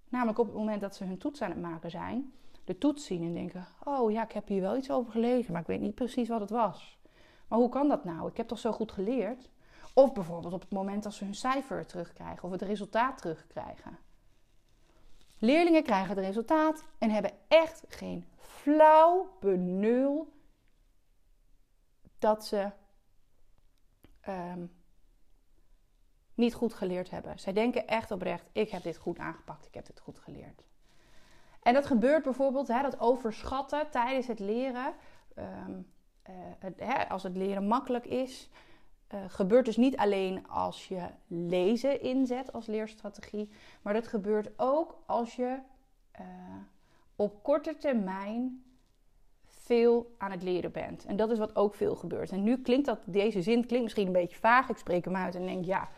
Namelijk 0.10 0.40
op 0.40 0.46
het 0.46 0.56
moment 0.56 0.82
dat 0.82 0.96
ze 0.96 1.04
hun 1.04 1.18
toets 1.18 1.42
aan 1.42 1.50
het 1.50 1.62
maken 1.62 1.92
zijn, 1.92 2.34
de 2.64 2.78
toets 2.78 3.06
zien 3.06 3.24
en 3.24 3.34
denken: 3.34 3.68
Oh 3.84 4.12
ja, 4.12 4.24
ik 4.24 4.32
heb 4.32 4.48
hier 4.48 4.62
wel 4.62 4.78
iets 4.78 4.92
over 4.92 5.12
gelezen, 5.12 5.52
maar 5.52 5.62
ik 5.62 5.68
weet 5.68 5.82
niet 5.82 5.96
precies 5.96 6.28
wat 6.28 6.40
het 6.40 6.50
was. 6.50 7.00
Maar 7.48 7.60
hoe 7.60 7.70
kan 7.70 7.88
dat 7.88 8.04
nou? 8.04 8.30
Ik 8.30 8.38
heb 8.38 8.48
toch 8.48 8.60
zo 8.60 8.72
goed 8.72 8.92
geleerd? 8.92 9.50
Of 9.94 10.14
bijvoorbeeld 10.14 10.54
op 10.54 10.62
het 10.62 10.72
moment 10.72 11.04
dat 11.04 11.14
ze 11.14 11.24
hun 11.24 11.36
cijfer 11.36 11.86
terugkrijgen 11.86 12.44
of 12.44 12.52
het 12.52 12.62
resultaat 12.62 13.18
terugkrijgen. 13.18 13.98
Leerlingen 15.38 15.84
krijgen 15.84 16.10
het 16.16 16.26
resultaat 16.26 16.84
en 16.98 17.10
hebben 17.10 17.32
echt 17.48 17.84
geen 17.88 18.26
flauw 18.36 19.38
benul 19.40 20.34
dat 22.20 22.46
ze 22.46 22.72
um, 24.28 24.72
niet 26.34 26.54
goed 26.54 26.74
geleerd 26.74 27.10
hebben. 27.10 27.40
Zij 27.40 27.54
denken 27.54 27.88
echt 27.88 28.12
oprecht: 28.12 28.50
ik 28.52 28.70
heb 28.70 28.84
dit 28.84 28.98
goed 28.98 29.20
aangepakt, 29.20 29.66
ik 29.66 29.74
heb 29.74 29.86
dit 29.86 30.00
goed 30.00 30.20
geleerd. 30.20 30.64
En 31.62 31.74
dat 31.74 31.86
gebeurt 31.86 32.24
bijvoorbeeld, 32.24 32.68
hè, 32.68 32.82
dat 32.82 33.00
overschatten 33.00 33.90
tijdens 33.90 34.28
het 34.28 34.40
leren. 34.40 34.94
Uh, 35.38 35.46
het, 36.60 36.80
hè, 36.80 37.10
als 37.10 37.24
het 37.24 37.36
leren 37.36 37.68
makkelijk 37.68 38.06
is, 38.06 38.50
uh, 39.14 39.20
gebeurt 39.28 39.66
dus 39.66 39.78
niet 39.78 39.98
alleen 39.98 40.48
als 40.48 40.88
je 40.88 41.02
lezen 41.28 42.02
inzet 42.02 42.54
als 42.54 42.66
leerstrategie, 42.66 43.50
maar 43.82 43.94
dat 43.94 44.08
gebeurt 44.08 44.50
ook 44.60 45.04
als 45.06 45.36
je 45.36 45.58
uh, 46.20 46.26
op 47.16 47.44
korte 47.44 47.78
termijn 47.78 48.64
veel 49.46 50.16
aan 50.18 50.32
het 50.32 50.44
leren 50.44 50.72
bent. 50.72 51.06
En 51.06 51.16
dat 51.16 51.32
is 51.32 51.38
wat 51.38 51.56
ook 51.56 51.76
veel 51.76 51.96
gebeurt. 51.96 52.32
En 52.32 52.44
nu 52.44 52.62
klinkt 52.62 52.86
dat, 52.86 53.00
deze 53.06 53.42
zin 53.42 53.66
klinkt 53.66 53.84
misschien 53.84 54.08
een 54.08 54.14
beetje 54.14 54.38
vaag. 54.38 54.70
Ik 54.70 54.78
spreek 54.78 55.06
hem 55.06 55.16
uit 55.16 55.36
en 55.36 55.46
denk, 55.46 55.66
ja, 55.66 55.90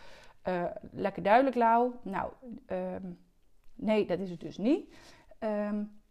uh, 0.47 0.65
lekker 0.91 1.23
duidelijk, 1.23 1.55
Lau. 1.55 1.91
Nou, 2.01 2.31
um, 2.67 3.19
nee, 3.75 4.05
dat 4.05 4.19
is 4.19 4.29
het 4.29 4.39
dus 4.39 4.57
niet. 4.57 4.93
Um, 5.39 6.01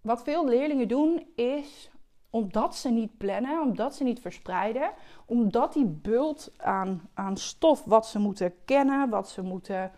wat 0.00 0.22
veel 0.22 0.48
leerlingen 0.48 0.88
doen 0.88 1.32
is, 1.34 1.90
omdat 2.30 2.76
ze 2.76 2.90
niet 2.90 3.16
plannen, 3.16 3.62
omdat 3.62 3.94
ze 3.94 4.04
niet 4.04 4.20
verspreiden, 4.20 4.92
omdat 5.26 5.72
die 5.72 5.86
bult 5.86 6.52
aan, 6.56 7.08
aan 7.14 7.36
stof 7.36 7.84
wat 7.84 8.06
ze 8.06 8.18
moeten 8.18 8.64
kennen, 8.64 9.08
wat 9.08 9.28
ze 9.28 9.42
moeten, 9.42 9.92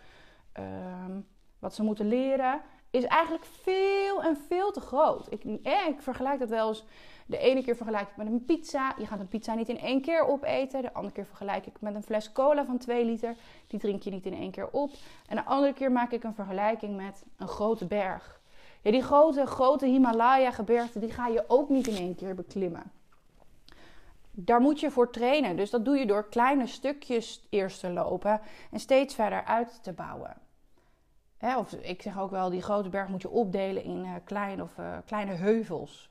um, 0.59 1.27
wat 1.59 1.75
ze 1.75 1.83
moeten 1.83 2.09
leren, 2.09 2.61
is 2.91 3.05
eigenlijk 3.05 3.45
veel 3.45 4.23
en 4.23 4.37
veel 4.49 4.73
te 4.73 4.81
groot. 4.81 5.27
Ik, 5.33 5.45
ik 5.89 6.01
vergelijk 6.01 6.39
dat 6.39 6.49
wel 6.49 6.69
eens. 6.69 6.85
De 7.27 7.39
ene 7.39 7.65
keer 7.65 7.77
vergelijk 7.77 8.09
ik 8.09 8.17
met 8.17 8.27
een 8.27 8.45
pizza. 8.45 8.95
Je 8.99 9.07
gaat 9.07 9.21
een 9.21 9.29
pizza 9.29 9.55
niet 9.55 9.69
in 9.69 9.79
één 9.79 10.01
keer 10.01 10.29
opeten. 10.29 10.83
De 10.83 10.93
andere 10.93 11.15
keer 11.15 11.27
vergelijk 11.27 11.67
ik 11.67 11.81
met 11.81 11.95
een 11.95 12.03
fles 12.03 12.33
cola 12.33 12.65
van 12.65 12.79
2 12.79 13.05
liter. 13.05 13.37
Die 13.67 13.81
drink 13.81 14.03
je 14.03 14.11
niet 14.11 14.27
in 14.27 14.35
één 14.35 14.51
keer 14.51 14.69
op. 14.71 14.91
En 15.29 15.37
de 15.37 15.45
andere 15.45 15.73
keer 15.73 15.93
maak 15.93 16.13
ik 16.13 16.25
een 16.25 16.35
vergelijking 16.35 16.97
met 16.97 17.25
een 17.37 17.49
grote 17.49 17.87
berg. 17.87 18.41
Ja, 18.83 18.91
die 18.91 19.03
grote, 19.03 19.47
grote 19.47 19.87
Himalaya-gebergte, 19.87 20.99
die 20.99 21.13
ga 21.13 21.27
je 21.27 21.45
ook 21.49 21.69
niet 21.69 21.87
in 21.87 21.97
één 21.97 22.15
keer 22.15 22.35
beklimmen. 22.35 22.93
Daar 24.31 24.61
moet 24.61 24.81
je 24.81 24.91
voor 24.91 25.11
trainen. 25.11 25.57
Dus 25.57 25.71
dat 25.71 25.85
doe 25.85 25.97
je 25.97 26.07
door 26.07 26.29
kleine 26.29 26.67
stukjes 26.67 27.47
eerst 27.51 27.81
te 27.81 27.91
lopen 27.91 28.41
en 28.71 28.81
steeds 28.81 29.15
verder 29.15 29.45
uit 29.45 29.83
te 29.83 29.93
bouwen. 29.93 30.37
Of 31.41 31.73
ik 31.73 32.03
zeg 32.03 32.19
ook 32.19 32.31
wel, 32.31 32.51
die 32.51 32.63
grote 32.63 32.89
berg 32.89 33.09
moet 33.09 33.23
je 33.23 33.31
opdelen 33.31 33.85
in 33.85 34.05
uh, 34.05 34.15
klein 34.25 34.63
of, 34.63 34.79
uh, 34.79 34.97
kleine 35.07 35.33
heuvels. 35.33 36.11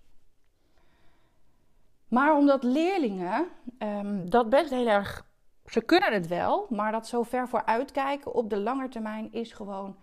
Maar 2.08 2.36
omdat 2.36 2.64
leerlingen 2.64 3.48
um, 3.80 4.30
dat 4.30 4.50
best 4.50 4.70
heel 4.70 4.88
erg. 4.88 5.28
Ze 5.66 5.82
kunnen 5.82 6.14
het 6.14 6.28
wel, 6.28 6.66
maar 6.70 6.92
dat 6.92 7.08
zo 7.08 7.24
ver 7.24 7.48
vooruitkijken 7.48 8.34
op 8.34 8.50
de 8.50 8.58
lange 8.58 8.88
termijn 8.88 9.32
is 9.32 9.52
gewoon 9.52 9.96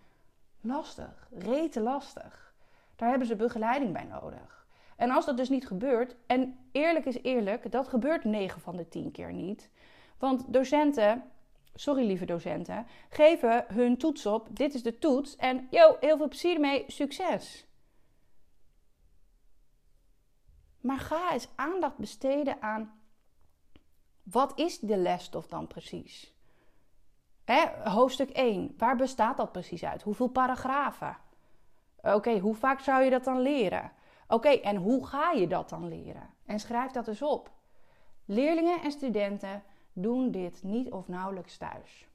lastig. 0.61 1.29
Rete 1.39 1.81
lastig. 1.81 2.55
Daar 2.97 3.09
hebben 3.09 3.27
ze 3.27 3.37
begeleiding 3.37 3.93
bij 3.93 4.05
nodig. 4.05 4.67
En 4.97 5.11
als 5.11 5.27
dat 5.27 5.37
dus 5.37 5.49
niet 5.49 5.67
gebeurt, 5.67 6.17
en 6.27 6.59
eerlijk 6.73 7.05
is 7.05 7.23
eerlijk, 7.23 7.73
dat 7.73 7.89
gebeurt 7.89 8.25
9 8.25 8.61
van 8.61 8.77
de 8.77 8.89
10 8.89 9.11
keer 9.11 9.33
niet. 9.33 9.71
Want 10.19 10.53
docenten, 10.53 11.23
sorry 11.77 12.07
lieve 12.07 12.25
docenten, 12.25 12.87
geven 13.09 13.65
hun 13.69 13.97
toets 13.97 14.27
op. 14.27 14.49
Dit 14.51 14.75
is 14.75 14.83
de 14.83 14.99
toets. 14.99 15.37
En 15.37 15.67
yo, 15.71 15.97
heel 16.01 16.17
veel 16.17 16.29
plezier 16.29 16.55
ermee, 16.55 16.85
succes. 16.87 17.67
Maar 20.81 20.99
ga 20.99 21.33
eens 21.33 21.49
aandacht 21.55 21.97
besteden 21.97 22.63
aan 22.63 23.01
wat 24.23 24.59
is 24.59 24.79
de 24.79 24.97
lesstof 24.97 25.47
dan 25.47 25.67
precies? 25.67 26.35
Hè, 27.45 27.91
hoofdstuk 27.91 28.31
1, 28.31 28.75
waar 28.77 28.97
bestaat 28.97 29.37
dat 29.37 29.53
precies 29.53 29.85
uit? 29.85 30.03
Hoeveel 30.03 30.29
paragrafen? 30.29 31.17
Oké, 32.03 32.39
hoe 32.39 32.55
vaak 32.55 32.81
zou 32.81 33.03
je 33.03 33.11
dat 33.11 33.25
dan 33.25 33.41
leren? 33.41 33.93
Oké, 34.29 34.49
en 34.49 34.77
hoe 34.77 35.07
ga 35.07 35.33
je 35.33 35.47
dat 35.47 35.69
dan 35.69 35.89
leren? 35.89 36.31
En 36.47 36.61
schrijf 36.61 36.91
dat 36.91 37.05
dus 37.05 37.23
op. 37.23 37.51
Leerlingen 38.25 38.83
en 38.83 38.91
studenten 38.91 39.63
doen 39.99 40.31
dit 40.31 40.63
niet 40.63 40.91
of 40.91 41.09
nauwelijks 41.09 41.57
thuis. 41.57 42.09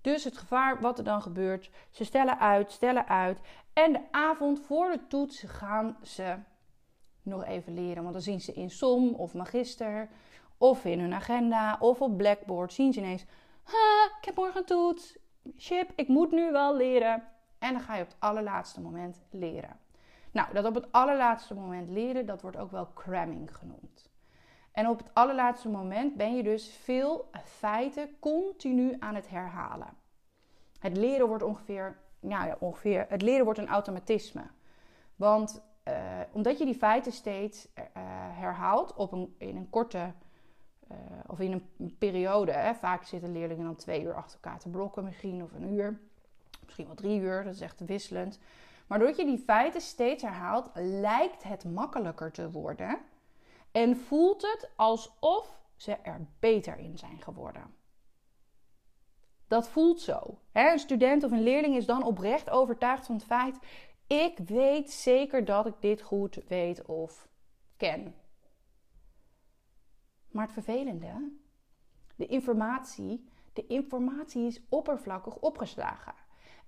Dus 0.00 0.24
het 0.24 0.38
gevaar 0.38 0.80
wat 0.80 0.98
er 0.98 1.04
dan 1.04 1.22
gebeurt, 1.22 1.70
ze 1.90 2.04
stellen 2.04 2.38
uit, 2.38 2.72
stellen 2.72 3.08
uit. 3.08 3.40
En 3.72 3.92
de 3.92 4.00
avond 4.10 4.60
voor 4.60 4.90
de 4.90 5.06
toets 5.06 5.42
gaan 5.42 5.96
ze 6.02 6.36
nog 7.22 7.44
even 7.44 7.74
leren. 7.74 8.02
Want 8.02 8.14
dan 8.14 8.22
zien 8.22 8.40
ze 8.40 8.52
in 8.52 8.70
SOM 8.70 9.14
of 9.14 9.34
Magister 9.34 10.08
of 10.58 10.84
in 10.84 11.00
hun 11.00 11.14
agenda 11.14 11.76
of 11.80 12.00
op 12.00 12.16
Blackboard 12.16 12.72
zien 12.72 12.92
ze 12.92 13.00
ineens... 13.00 13.24
Ha, 13.62 14.10
ik 14.18 14.24
heb 14.24 14.36
morgen 14.36 14.60
een 14.60 14.66
toets. 14.66 15.18
Chip, 15.56 15.92
ik 15.94 16.08
moet 16.08 16.30
nu 16.30 16.52
wel 16.52 16.76
leren. 16.76 17.22
En 17.58 17.72
dan 17.72 17.82
ga 17.82 17.94
je 17.94 18.02
op 18.02 18.08
het 18.08 18.16
allerlaatste 18.18 18.80
moment 18.80 19.22
leren. 19.30 19.80
Nou, 20.32 20.52
dat 20.52 20.64
op 20.64 20.74
het 20.74 20.92
allerlaatste 20.92 21.54
moment 21.54 21.90
leren, 21.90 22.26
dat 22.26 22.42
wordt 22.42 22.56
ook 22.56 22.70
wel 22.70 22.92
cramming 22.94 23.56
genoemd. 23.56 24.10
En 24.78 24.88
op 24.88 24.98
het 24.98 25.10
allerlaatste 25.12 25.68
moment 25.68 26.16
ben 26.16 26.36
je 26.36 26.42
dus 26.42 26.68
veel 26.82 27.30
feiten 27.44 28.18
continu 28.18 28.96
aan 28.98 29.14
het 29.14 29.28
herhalen. 29.28 29.88
Het 30.78 30.96
leren 30.96 31.28
wordt 31.28 31.42
ongeveer, 31.42 31.98
nou 32.20 32.46
ja, 32.46 32.56
ongeveer, 32.58 33.06
het 33.08 33.22
leren 33.22 33.44
wordt 33.44 33.58
een 33.58 33.68
automatisme. 33.68 34.42
Want 35.16 35.62
uh, 35.88 35.94
omdat 36.32 36.58
je 36.58 36.64
die 36.64 36.74
feiten 36.74 37.12
steeds 37.12 37.68
uh, 37.78 37.84
herhaalt 38.38 38.94
op 38.94 39.12
een, 39.12 39.34
in 39.38 39.56
een 39.56 39.70
korte 39.70 40.12
of 41.26 41.40
in 41.40 41.52
een 41.78 41.96
periode. 41.98 42.52
Hè, 42.52 42.74
vaak 42.74 43.04
zitten 43.04 43.32
leerlingen 43.32 43.64
dan 43.64 43.76
twee 43.76 44.02
uur 44.02 44.14
achter 44.14 44.38
elkaar 44.42 44.58
te 44.58 44.68
blokken, 44.68 45.04
misschien 45.04 45.42
of 45.42 45.52
een 45.52 45.72
uur, 45.72 46.00
misschien 46.64 46.86
wel 46.86 46.94
drie 46.94 47.20
uur, 47.20 47.44
dat 47.44 47.54
is 47.54 47.60
echt 47.60 47.84
wisselend. 47.84 48.38
Maar 48.86 48.98
doordat 48.98 49.16
je 49.16 49.24
die 49.24 49.38
feiten 49.46 49.80
steeds 49.80 50.22
herhaalt, 50.22 50.70
lijkt 50.74 51.42
het 51.42 51.64
makkelijker 51.64 52.32
te 52.32 52.50
worden 52.50 52.98
en 53.78 53.96
voelt 53.96 54.42
het 54.42 54.70
alsof 54.76 55.60
ze 55.76 55.92
er 55.92 56.26
beter 56.38 56.78
in 56.78 56.98
zijn 56.98 57.22
geworden. 57.22 57.74
Dat 59.48 59.68
voelt 59.68 60.00
zo. 60.00 60.38
Een 60.52 60.78
student 60.78 61.24
of 61.24 61.30
een 61.30 61.42
leerling 61.42 61.76
is 61.76 61.86
dan 61.86 62.02
oprecht 62.02 62.50
overtuigd 62.50 63.06
van 63.06 63.14
het 63.14 63.24
feit: 63.24 63.58
ik 64.06 64.38
weet 64.38 64.90
zeker 64.90 65.44
dat 65.44 65.66
ik 65.66 65.74
dit 65.80 66.02
goed 66.02 66.40
weet 66.48 66.84
of 66.84 67.28
ken. 67.76 68.14
Maar 70.28 70.44
het 70.44 70.52
vervelende, 70.52 71.32
de 72.16 72.26
informatie, 72.26 73.28
de 73.52 73.66
informatie 73.66 74.46
is 74.46 74.62
oppervlakkig 74.68 75.36
opgeslagen. 75.36 76.14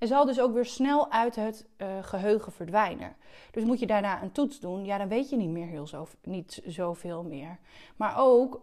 En 0.00 0.08
zal 0.08 0.24
dus 0.24 0.40
ook 0.40 0.52
weer 0.52 0.64
snel 0.64 1.10
uit 1.10 1.36
het 1.36 1.68
uh, 1.78 1.88
geheugen 2.02 2.52
verdwijnen. 2.52 3.16
Dus 3.50 3.64
moet 3.64 3.78
je 3.78 3.86
daarna 3.86 4.22
een 4.22 4.32
toets 4.32 4.60
doen, 4.60 4.84
ja, 4.84 4.98
dan 4.98 5.08
weet 5.08 5.30
je 5.30 5.36
niet 5.36 5.50
meer 5.50 5.66
heel 5.66 5.86
zo, 5.86 6.06
niet 6.22 6.62
zoveel 6.66 7.22
meer. 7.22 7.58
Maar 7.96 8.18
ook 8.18 8.62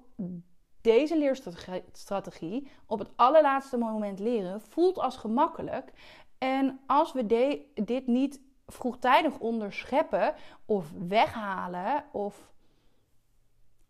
deze 0.81 1.17
leerstrategie 1.17 2.67
op 2.85 2.99
het 2.99 3.09
allerlaatste 3.15 3.77
moment 3.77 4.19
leren 4.19 4.61
voelt 4.61 4.99
als 4.99 5.17
gemakkelijk. 5.17 5.91
En 6.37 6.79
als 6.87 7.13
we 7.13 7.25
dit 7.73 8.07
niet 8.07 8.41
vroegtijdig 8.67 9.39
onderscheppen 9.39 10.33
of 10.65 10.91
weghalen, 11.07 12.03
of, 12.11 12.51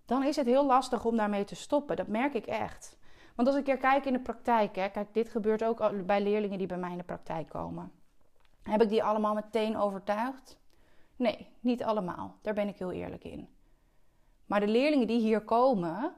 dan 0.05 0.23
is 0.23 0.35
het 0.35 0.45
heel 0.45 0.65
lastig 0.65 1.05
om 1.05 1.17
daarmee 1.17 1.43
te 1.43 1.55
stoppen. 1.55 1.95
Dat 1.95 2.07
merk 2.07 2.33
ik 2.33 2.45
echt. 2.45 2.97
Want 3.37 3.49
als 3.49 3.57
ik 3.57 3.63
keer 3.63 3.77
kijk 3.77 4.05
in 4.05 4.13
de 4.13 4.19
praktijk, 4.19 4.75
hè, 4.75 4.89
kijk, 4.89 5.13
dit 5.13 5.29
gebeurt 5.29 5.63
ook 5.63 6.05
bij 6.05 6.21
leerlingen 6.21 6.57
die 6.57 6.67
bij 6.67 6.77
mij 6.77 6.91
in 6.91 6.97
de 6.97 7.03
praktijk 7.03 7.49
komen. 7.49 7.91
Heb 8.63 8.81
ik 8.81 8.89
die 8.89 9.03
allemaal 9.03 9.33
meteen 9.33 9.77
overtuigd? 9.77 10.59
Nee, 11.15 11.47
niet 11.59 11.83
allemaal. 11.83 12.37
Daar 12.41 12.53
ben 12.53 12.67
ik 12.67 12.77
heel 12.77 12.91
eerlijk 12.91 13.23
in. 13.23 13.49
Maar 14.45 14.59
de 14.59 14.67
leerlingen 14.67 15.07
die 15.07 15.19
hier 15.19 15.41
komen, 15.41 16.13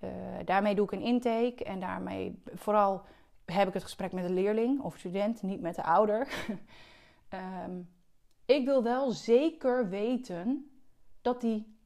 uh, 0.00 0.10
daarmee 0.44 0.74
doe 0.74 0.84
ik 0.84 0.92
een 0.92 1.00
intake 1.00 1.64
en 1.64 1.80
daarmee 1.80 2.42
vooral 2.44 3.02
heb 3.44 3.68
ik 3.68 3.74
het 3.74 3.82
gesprek 3.82 4.12
met 4.12 4.26
de 4.26 4.32
leerling 4.32 4.80
of 4.80 4.98
student, 4.98 5.42
niet 5.42 5.60
met 5.60 5.74
de 5.74 5.82
ouder. 5.82 6.46
um, 7.64 7.88
ik 8.56 8.64
wil 8.64 8.82
wel 8.82 9.10
zeker 9.10 9.88
weten 9.88 10.70
dat 11.22 11.40
die 11.40 11.76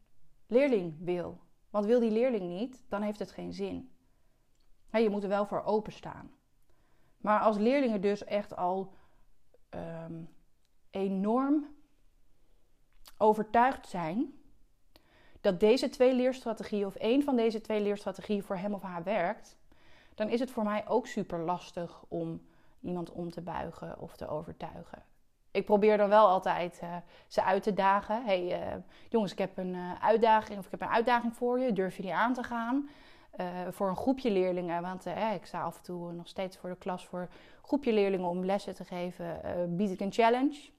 leerling 0.46 0.94
wil. 1.00 1.40
Want 1.70 1.86
wil 1.86 2.00
die 2.00 2.10
leerling 2.10 2.48
niet, 2.48 2.84
dan 2.88 3.02
heeft 3.02 3.18
het 3.18 3.30
geen 3.30 3.52
zin. 3.52 3.90
Je 5.02 5.10
moet 5.10 5.22
er 5.22 5.28
wel 5.28 5.46
voor 5.46 5.62
openstaan. 5.64 6.30
Maar 7.16 7.40
als 7.40 7.56
leerlingen 7.56 8.00
dus 8.00 8.24
echt 8.24 8.56
al 8.56 8.94
um, 9.70 10.28
enorm 10.90 11.66
overtuigd 13.16 13.88
zijn 13.88 14.34
dat 15.40 15.60
deze 15.60 15.88
twee 15.88 16.14
leerstrategieën 16.14 16.86
of 16.86 16.94
één 16.94 17.22
van 17.22 17.36
deze 17.36 17.60
twee 17.60 17.80
leerstrategieën 17.80 18.42
voor 18.42 18.56
hem 18.56 18.74
of 18.74 18.82
haar 18.82 19.02
werkt, 19.02 19.56
dan 20.14 20.28
is 20.28 20.40
het 20.40 20.50
voor 20.50 20.64
mij 20.64 20.88
ook 20.88 21.06
super 21.06 21.38
lastig 21.38 22.04
om 22.08 22.46
iemand 22.80 23.10
om 23.10 23.30
te 23.30 23.40
buigen 23.40 23.98
of 23.98 24.16
te 24.16 24.28
overtuigen. 24.28 25.02
Ik 25.50 25.64
probeer 25.64 25.96
dan 25.96 26.08
wel 26.08 26.26
altijd 26.26 26.80
uh, 26.82 26.96
ze 27.26 27.42
uit 27.42 27.62
te 27.62 27.74
dagen. 27.74 28.24
hey, 28.24 28.68
uh, 28.68 28.82
jongens, 29.08 29.32
ik 29.32 29.38
heb 29.38 29.58
een 29.58 29.74
uh, 29.74 30.04
uitdaging 30.04 30.58
of 30.58 30.64
ik 30.64 30.70
heb 30.70 30.80
een 30.80 30.88
uitdaging 30.88 31.36
voor 31.36 31.60
je. 31.60 31.72
Durf 31.72 31.96
je 31.96 32.02
die 32.02 32.14
aan 32.14 32.34
te 32.34 32.42
gaan? 32.42 32.88
Voor 33.70 33.88
een 33.88 33.96
groepje 33.96 34.30
leerlingen, 34.30 34.82
want 34.82 35.06
ik 35.06 35.46
sta 35.46 35.62
af 35.62 35.76
en 35.76 35.82
toe 35.82 36.12
nog 36.12 36.28
steeds 36.28 36.56
voor 36.56 36.70
de 36.70 36.76
klas 36.76 37.06
voor 37.06 37.20
een 37.20 37.28
groepje 37.62 37.92
leerlingen 37.92 38.28
om 38.28 38.44
lessen 38.44 38.74
te 38.74 38.84
geven. 38.84 39.40
bied 39.76 39.90
ik 39.90 40.00
een 40.00 40.12
challenge. 40.12 40.70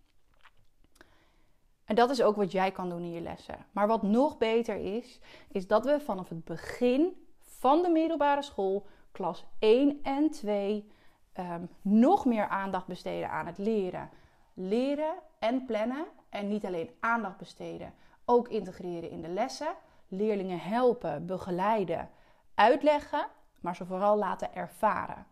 En 1.88 1.96
dat 1.96 2.10
is 2.10 2.22
ook 2.22 2.36
wat 2.36 2.52
jij 2.52 2.72
kan 2.72 2.90
doen 2.90 3.02
in 3.02 3.12
je 3.12 3.22
lessen. 3.22 3.66
Maar 3.72 3.88
wat 3.88 4.02
nog 4.02 4.38
beter 4.38 4.76
is, 4.76 5.20
is 5.52 5.68
dat 5.68 5.86
we 5.86 6.00
vanaf 6.00 6.30
het 6.30 6.46
begin 6.46 7.26
van 7.40 7.82
de 7.82 7.90
middelbare 7.90 8.42
school, 8.42 8.86
klas 9.12 9.46
1 9.60 10.00
en 10.04 10.30
2, 10.30 10.76
um, 10.76 10.86
ehm, 11.34 11.62
nog 11.82 12.26
meer 12.26 12.48
aandacht 12.48 12.88
besteden 12.88 13.30
aan 13.30 13.46
het 13.46 13.58
leren. 13.58 14.10
Leren 14.54 15.14
en 15.40 15.66
plannen 15.66 16.06
en 16.30 16.48
niet 16.48 16.66
alleen 16.66 16.90
aandacht 17.00 17.38
besteden, 17.38 17.94
ook 18.26 18.48
integreren 18.48 19.10
in 19.10 19.22
de 19.22 19.28
lessen. 19.28 19.74
Leerlingen 20.08 20.60
helpen, 20.60 21.26
begeleiden, 21.26 22.10
uitleggen, 22.58 23.28
maar 23.60 23.76
ze 23.76 23.86
vooral 23.86 24.18
laten 24.18 24.56
ervaren. 24.56 25.26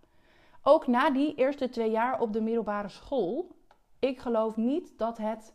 Ook 0.62 0.88
na 0.88 1.10
die 1.10 1.36
eerste 1.36 1.70
twee 1.70 1.92
jaar 1.92 2.20
op 2.20 2.34
de 2.34 2.42
middelbare 2.42 2.90
school, 2.90 3.56
ik 4.00 4.20
geloof 4.20 4.56
niet 4.56 4.98
dat 4.98 5.18
het 5.18 5.54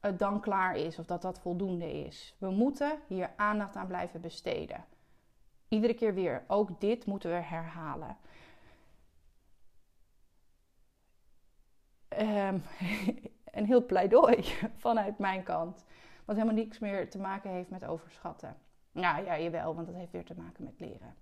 het 0.00 0.18
dan 0.18 0.40
klaar 0.40 0.76
is 0.76 0.98
of 0.98 1.06
dat 1.06 1.22
dat 1.22 1.40
voldoende 1.40 1.92
is. 1.92 2.34
We 2.38 2.50
moeten 2.50 2.98
hier 3.06 3.32
aandacht 3.36 3.76
aan 3.76 3.86
blijven 3.86 4.20
besteden. 4.20 4.84
Iedere 5.68 5.94
keer 5.94 6.14
weer. 6.14 6.44
Ook 6.46 6.80
dit 6.80 7.06
moeten 7.06 7.30
we 7.30 7.36
herhalen. 7.36 8.16
Um, 12.18 12.62
een 13.56 13.66
heel 13.66 13.86
pleidooi 13.86 14.42
vanuit 14.76 15.18
mijn 15.18 15.42
kant. 15.42 15.84
Wat 16.24 16.36
helemaal 16.36 16.58
niks 16.58 16.78
meer 16.78 17.10
te 17.10 17.18
maken 17.18 17.50
heeft 17.50 17.70
met 17.70 17.84
overschatten. 17.84 18.56
Nou 18.92 19.24
ja, 19.24 19.38
jawel, 19.38 19.74
want 19.74 19.86
dat 19.86 19.96
heeft 19.96 20.12
weer 20.12 20.24
te 20.24 20.34
maken 20.34 20.64
met 20.64 20.80
leren. 20.80 21.14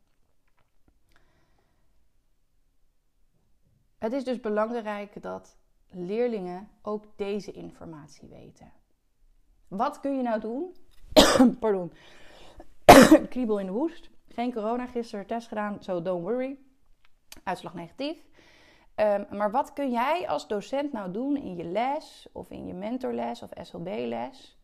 Het 3.99 4.13
is 4.13 4.25
dus 4.25 4.41
belangrijk 4.41 5.23
dat 5.23 5.59
leerlingen 5.91 6.69
ook 6.83 7.05
deze 7.17 7.53
informatie 7.53 8.29
weten. 8.29 8.73
Wat 9.69 10.01
kun 10.01 10.17
je 10.17 10.23
nou 10.23 10.41
doen? 10.41 10.77
Pardon. 11.61 11.93
Kriebel 13.31 13.59
in 13.59 13.67
de 13.67 13.73
hoest. 13.73 14.11
Geen 14.29 14.53
corona, 14.53 14.87
gisteren 14.87 15.27
test 15.27 15.49
gedaan, 15.49 15.83
so 15.83 16.03
don't 16.03 16.23
worry. 16.23 16.59
Uitslag 17.43 17.75
negatief. 17.75 18.27
Um, 18.97 19.27
maar 19.31 19.51
wat 19.51 19.73
kun 19.73 19.91
jij 19.91 20.29
als 20.29 20.49
docent 20.49 20.93
nou 20.93 21.13
doen 21.13 21.37
in 21.37 21.57
je 21.57 21.65
les 21.65 22.29
of 22.33 22.51
in 22.51 22.67
je 22.67 22.75
mentorles 22.75 23.43
of 23.43 23.51
SLB-les? 23.63 24.58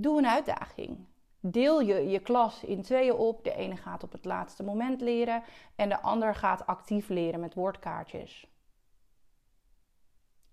Doe 0.00 0.18
een 0.18 0.26
uitdaging. 0.26 1.06
Deel 1.40 1.80
je 1.80 2.08
je 2.08 2.20
klas 2.20 2.64
in 2.64 2.82
tweeën 2.82 3.14
op. 3.14 3.44
De 3.44 3.54
ene 3.54 3.76
gaat 3.76 4.02
op 4.02 4.12
het 4.12 4.24
laatste 4.24 4.62
moment 4.62 5.00
leren 5.00 5.42
en 5.74 5.88
de 5.88 6.00
ander 6.00 6.34
gaat 6.34 6.66
actief 6.66 7.08
leren 7.08 7.40
met 7.40 7.54
woordkaartjes. 7.54 8.48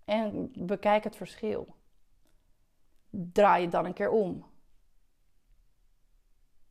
En 0.04 0.52
bekijk 0.66 1.04
het 1.04 1.16
verschil. 1.16 1.74
Draai 3.10 3.62
het 3.62 3.72
dan 3.72 3.84
een 3.84 3.92
keer 3.92 4.10
om. 4.10 4.44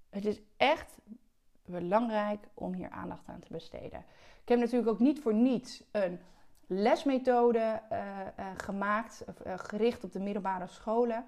Het 0.09 0.25
is 0.25 0.41
echt 0.57 0.97
belangrijk 1.65 2.47
om 2.53 2.73
hier 2.73 2.89
aandacht 2.89 3.27
aan 3.27 3.39
te 3.39 3.53
besteden. 3.53 4.05
Ik 4.41 4.49
heb 4.49 4.59
natuurlijk 4.59 4.89
ook 4.89 4.99
niet 4.99 5.21
voor 5.21 5.33
niets 5.33 5.83
een 5.91 6.19
lesmethode 6.67 7.81
uh, 7.91 7.99
uh, 8.39 8.45
gemaakt, 8.57 9.23
uh, 9.45 9.53
gericht 9.57 10.03
op 10.03 10.11
de 10.11 10.19
middelbare 10.19 10.67
scholen. 10.67 11.25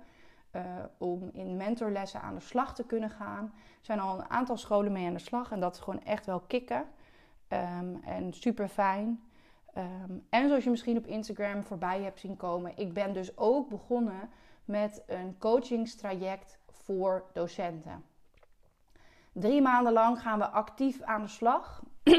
Om 0.97 1.29
in 1.33 1.57
mentorlessen 1.57 2.21
aan 2.21 2.35
de 2.35 2.41
slag 2.41 2.75
te 2.75 2.85
kunnen 2.85 3.09
gaan. 3.09 3.43
Er 3.55 3.85
zijn 3.85 3.99
al 3.99 4.19
een 4.19 4.29
aantal 4.29 4.57
scholen 4.57 4.91
mee 4.91 5.07
aan 5.07 5.13
de 5.13 5.19
slag 5.19 5.51
en 5.51 5.59
dat 5.59 5.75
is 5.75 5.81
gewoon 5.81 6.03
echt 6.03 6.25
wel 6.25 6.39
kicken. 6.39 6.85
Um, 7.49 8.01
en 8.03 8.33
super 8.33 8.67
fijn. 8.67 9.23
Um, 9.77 10.25
en 10.29 10.47
zoals 10.47 10.63
je 10.63 10.69
misschien 10.69 10.97
op 10.97 11.05
Instagram 11.05 11.63
voorbij 11.63 12.01
hebt 12.01 12.19
zien 12.19 12.37
komen, 12.37 12.71
ik 12.75 12.93
ben 12.93 13.13
dus 13.13 13.37
ook 13.37 13.69
begonnen 13.69 14.29
met 14.65 15.03
een 15.07 15.35
coachingstraject 15.37 16.59
voor 16.67 17.23
docenten. 17.33 18.03
Drie 19.31 19.61
maanden 19.61 19.93
lang 19.93 20.21
gaan 20.21 20.39
we 20.39 20.47
actief 20.47 21.01
aan 21.01 21.21
de 21.21 21.27
slag. 21.27 21.83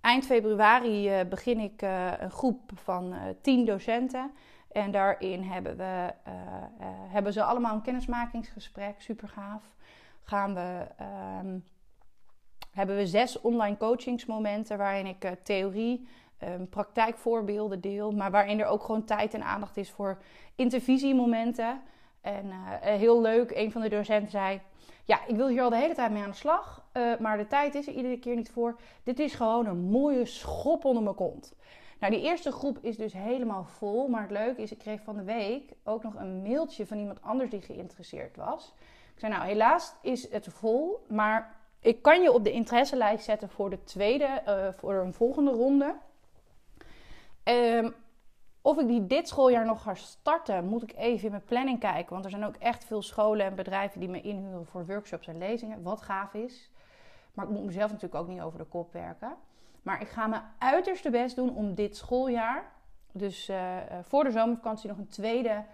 Eind 0.00 0.26
februari 0.26 1.20
uh, 1.20 1.28
begin 1.28 1.58
ik 1.58 1.82
uh, 1.82 2.12
een 2.18 2.30
groep 2.30 2.70
van 2.74 3.14
tien 3.40 3.64
docenten. 3.64 4.30
En 4.76 4.90
daarin 4.90 5.42
hebben, 5.42 5.76
we, 5.76 6.12
hebben 7.08 7.32
ze 7.32 7.42
allemaal 7.42 7.74
een 7.74 7.82
kennismakingsgesprek, 7.82 8.94
super 8.98 9.28
gaaf. 9.28 9.62
Gaan 10.22 10.54
we, 10.54 10.86
um, 11.40 11.64
hebben 12.70 12.96
we 12.96 13.06
zes 13.06 13.40
online 13.40 13.76
coachingsmomenten 13.76 14.78
waarin 14.78 15.06
ik 15.06 15.34
theorie, 15.42 16.08
um, 16.42 16.68
praktijkvoorbeelden 16.68 17.80
deel. 17.80 18.12
Maar 18.12 18.30
waarin 18.30 18.60
er 18.60 18.66
ook 18.66 18.82
gewoon 18.82 19.04
tijd 19.04 19.34
en 19.34 19.44
aandacht 19.44 19.76
is 19.76 19.90
voor 19.90 20.22
intervisiemomenten. 20.54 21.80
En 22.20 22.50
heel 22.80 23.20
leuk, 23.20 23.50
een 23.50 23.72
van 23.72 23.80
de 23.80 23.88
docenten 23.88 24.30
zei 24.30 24.60
ja, 25.04 25.26
ik 25.26 25.36
wil 25.36 25.48
hier 25.48 25.62
al 25.62 25.70
de 25.70 25.76
hele 25.76 25.94
tijd 25.94 26.10
mee 26.10 26.22
aan 26.22 26.30
de 26.30 26.36
slag. 26.36 26.84
Maar 27.18 27.36
de 27.36 27.46
tijd 27.46 27.74
is 27.74 27.86
er 27.86 27.94
iedere 27.94 28.18
keer 28.18 28.36
niet 28.36 28.50
voor. 28.50 28.80
Dit 29.02 29.18
is 29.18 29.34
gewoon 29.34 29.66
een 29.66 29.80
mooie 29.80 30.24
schop 30.24 30.84
onder 30.84 31.02
mijn 31.02 31.14
kont. 31.14 31.54
Nou, 31.98 32.12
die 32.12 32.22
eerste 32.22 32.52
groep 32.52 32.78
is 32.80 32.96
dus 32.96 33.12
helemaal 33.12 33.64
vol. 33.64 34.08
Maar 34.08 34.22
het 34.22 34.30
leuke 34.30 34.62
is, 34.62 34.72
ik 34.72 34.78
kreeg 34.78 35.00
van 35.02 35.16
de 35.16 35.22
week 35.22 35.72
ook 35.84 36.02
nog 36.02 36.14
een 36.14 36.42
mailtje 36.42 36.86
van 36.86 36.98
iemand 36.98 37.22
anders 37.22 37.50
die 37.50 37.62
geïnteresseerd 37.62 38.36
was. 38.36 38.74
Ik 39.14 39.20
zei, 39.20 39.32
nou, 39.32 39.44
helaas 39.44 39.94
is 40.02 40.30
het 40.30 40.46
vol. 40.46 41.04
Maar 41.08 41.56
ik 41.80 42.02
kan 42.02 42.22
je 42.22 42.32
op 42.32 42.44
de 42.44 42.52
interesselijst 42.52 43.24
zetten 43.24 43.48
voor 43.48 43.70
de 43.70 43.84
tweede, 43.84 44.42
uh, 44.48 44.68
voor 44.72 44.94
een 44.94 45.14
volgende 45.14 45.50
ronde. 45.50 45.94
Um, 47.44 47.94
of 48.60 48.78
ik 48.78 48.86
die 48.86 49.06
dit 49.06 49.28
schooljaar 49.28 49.64
nog 49.64 49.82
ga 49.82 49.94
starten, 49.94 50.64
moet 50.64 50.82
ik 50.82 50.94
even 50.96 51.24
in 51.24 51.30
mijn 51.30 51.44
planning 51.44 51.80
kijken. 51.80 52.12
Want 52.12 52.24
er 52.24 52.30
zijn 52.30 52.44
ook 52.44 52.56
echt 52.56 52.84
veel 52.84 53.02
scholen 53.02 53.46
en 53.46 53.54
bedrijven 53.54 54.00
die 54.00 54.08
me 54.08 54.20
inhuren 54.20 54.66
voor 54.66 54.86
workshops 54.86 55.26
en 55.26 55.38
lezingen. 55.38 55.82
Wat 55.82 56.02
gaaf 56.02 56.34
is. 56.34 56.70
Maar 57.34 57.44
ik 57.44 57.50
moet 57.50 57.64
mezelf 57.64 57.90
natuurlijk 57.90 58.20
ook 58.22 58.28
niet 58.28 58.40
over 58.40 58.58
de 58.58 58.64
kop 58.64 58.92
werken. 58.92 59.36
Maar 59.86 60.00
ik 60.00 60.08
ga 60.08 60.26
mijn 60.26 60.42
uiterste 60.58 61.10
best 61.10 61.36
doen 61.36 61.56
om 61.56 61.74
dit 61.74 61.96
schooljaar, 61.96 62.72
dus 63.12 63.48
uh, 63.48 63.76
voor 64.02 64.24
de 64.24 64.30
zomervakantie, 64.30 64.88
nog 64.88 64.98
een 64.98 65.08
tweede 65.08 65.64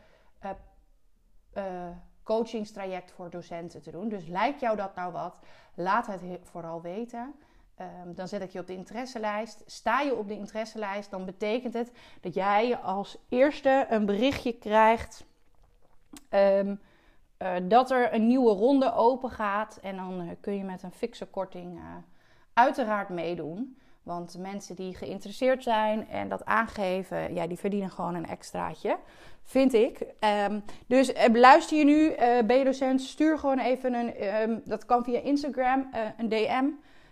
uh, 1.56 1.88
coachingstraject 2.22 3.12
voor 3.12 3.30
docenten 3.30 3.82
te 3.82 3.90
doen. 3.90 4.08
Dus 4.08 4.26
lijkt 4.26 4.60
jou 4.60 4.76
dat 4.76 4.94
nou 4.94 5.12
wat? 5.12 5.38
Laat 5.74 6.06
het 6.06 6.20
vooral 6.42 6.82
weten. 6.82 7.34
Ehm, 7.74 8.14
dan 8.14 8.28
zet 8.28 8.42
ik 8.42 8.50
je 8.50 8.60
op 8.60 8.66
de 8.66 8.74
interesselijst. 8.74 9.62
Sta 9.66 10.00
je 10.00 10.14
op 10.16 10.28
de 10.28 10.36
interesselijst, 10.36 11.10
dan 11.10 11.24
betekent 11.24 11.74
het 11.74 11.92
dat 12.20 12.34
jij 12.34 12.76
als 12.76 13.18
eerste 13.28 13.86
een 13.90 14.06
berichtje 14.06 14.52
krijgt 14.52 15.24
uh, 16.30 16.76
dat 17.62 17.90
er 17.90 18.14
een 18.14 18.26
nieuwe 18.26 18.52
ronde 18.52 18.92
open 18.94 19.30
gaat. 19.30 19.78
En 19.82 19.96
dan 19.96 20.36
kun 20.40 20.56
je 20.56 20.64
met 20.64 20.82
een 20.82 20.92
fikse 20.92 21.26
korting 21.26 21.80
uiteraard 22.52 23.08
meedoen. 23.08 23.76
Want 24.02 24.38
mensen 24.38 24.76
die 24.76 24.94
geïnteresseerd 24.94 25.62
zijn 25.62 26.08
en 26.08 26.28
dat 26.28 26.44
aangeven, 26.44 27.34
ja, 27.34 27.46
die 27.46 27.58
verdienen 27.58 27.90
gewoon 27.90 28.14
een 28.14 28.26
extraatje. 28.26 28.98
Vind 29.42 29.74
ik. 29.74 30.00
Um, 30.48 30.64
dus 30.86 31.12
luister 31.32 31.78
je 31.78 31.84
nu, 31.84 32.14
ben 32.46 32.58
je 32.58 32.64
docent, 32.64 33.00
stuur 33.00 33.38
gewoon 33.38 33.58
even 33.58 33.94
een, 33.94 34.62
dat 34.64 34.84
kan 34.84 35.04
via 35.04 35.20
Instagram, 35.20 35.90
een 36.18 36.28
DM 36.28 36.64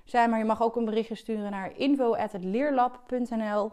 zijn. 0.05 0.31
Maar 0.31 0.39
je 0.39 0.45
mag 0.45 0.63
ook 0.63 0.77
een 0.77 0.85
berichtje 0.85 1.15
sturen 1.15 1.51
naar 1.51 1.77
info.leerlab.nl. 1.77 3.73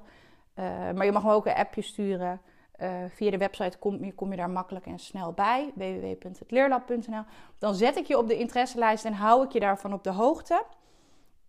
Uh, 0.59 0.91
maar 0.91 1.05
je 1.05 1.11
mag 1.11 1.29
ook 1.29 1.45
een 1.45 1.53
appje 1.53 1.81
sturen. 1.81 2.41
Uh, 2.81 3.03
via 3.09 3.31
de 3.31 3.37
website 3.37 3.77
kom 3.77 4.05
je, 4.05 4.13
kom 4.13 4.31
je 4.31 4.37
daar 4.37 4.49
makkelijk 4.49 4.85
en 4.85 4.99
snel 4.99 5.33
bij. 5.33 5.71
www.leerlab.nl. 5.75 7.23
Dan 7.57 7.75
zet 7.75 7.97
ik 7.97 8.05
je 8.05 8.17
op 8.17 8.27
de 8.27 8.37
interesselijst 8.37 9.05
en 9.05 9.13
hou 9.13 9.45
ik 9.45 9.51
je 9.51 9.59
daarvan 9.59 9.93
op 9.93 10.03
de 10.03 10.11
hoogte. 10.11 10.63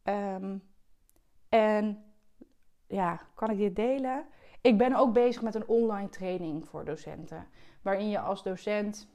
Um, 0.05 0.63
en 1.49 2.05
ja, 2.87 3.21
kan 3.35 3.51
ik 3.51 3.59
dit 3.59 3.77
delen? 3.77 4.27
Ik 4.61 4.79
ben 4.79 4.95
ook 4.95 5.13
bezig 5.13 5.43
met 5.43 5.55
een 5.55 5.67
online 5.67 6.09
training 6.09 6.69
voor 6.69 6.85
docenten. 6.85 7.47
Waarin 7.83 8.09
je 8.09 8.21
als 8.21 8.43
docent 8.43 9.09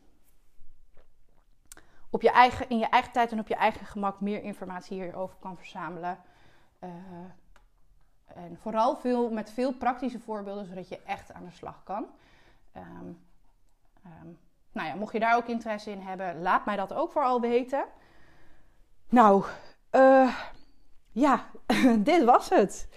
op 2.09 2.21
je 2.21 2.31
eigen, 2.31 2.69
in 2.69 2.77
je 2.77 2.85
eigen 2.85 3.11
tijd 3.11 3.31
en 3.31 3.39
op 3.39 3.47
je 3.47 3.55
eigen 3.55 3.85
gemak 3.85 4.21
meer 4.21 4.43
informatie 4.43 5.01
hierover 5.01 5.37
kan 5.39 5.57
verzamelen. 5.57 6.17
Uh, 6.83 6.89
en 8.25 8.57
vooral 8.57 8.95
veel, 8.95 9.31
met 9.31 9.51
veel 9.51 9.73
praktische 9.73 10.19
voorbeelden, 10.19 10.65
zodat 10.65 10.87
je 10.87 11.01
echt 11.05 11.33
aan 11.33 11.45
de 11.45 11.51
slag 11.51 11.83
kan. 11.83 12.05
Um, 12.75 13.19
um, 14.05 14.39
nou 14.71 14.87
ja, 14.87 14.95
mocht 14.95 15.13
je 15.13 15.19
daar 15.19 15.35
ook 15.35 15.47
interesse 15.47 15.91
in 15.91 16.01
hebben, 16.01 16.41
laat 16.41 16.65
mij 16.65 16.75
dat 16.75 16.93
ook 16.93 17.11
vooral 17.11 17.41
weten. 17.41 17.85
Nou, 19.09 19.45
uh, 19.91 20.37
ja, 21.13 21.49
dit 21.99 22.23
was 22.23 22.49
het. 22.49 22.87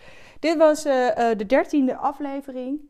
Dit 0.41 0.57
was 0.57 0.87
uh, 0.87 1.09
de 1.37 1.47
dertiende 1.47 1.97
aflevering. 1.97 2.81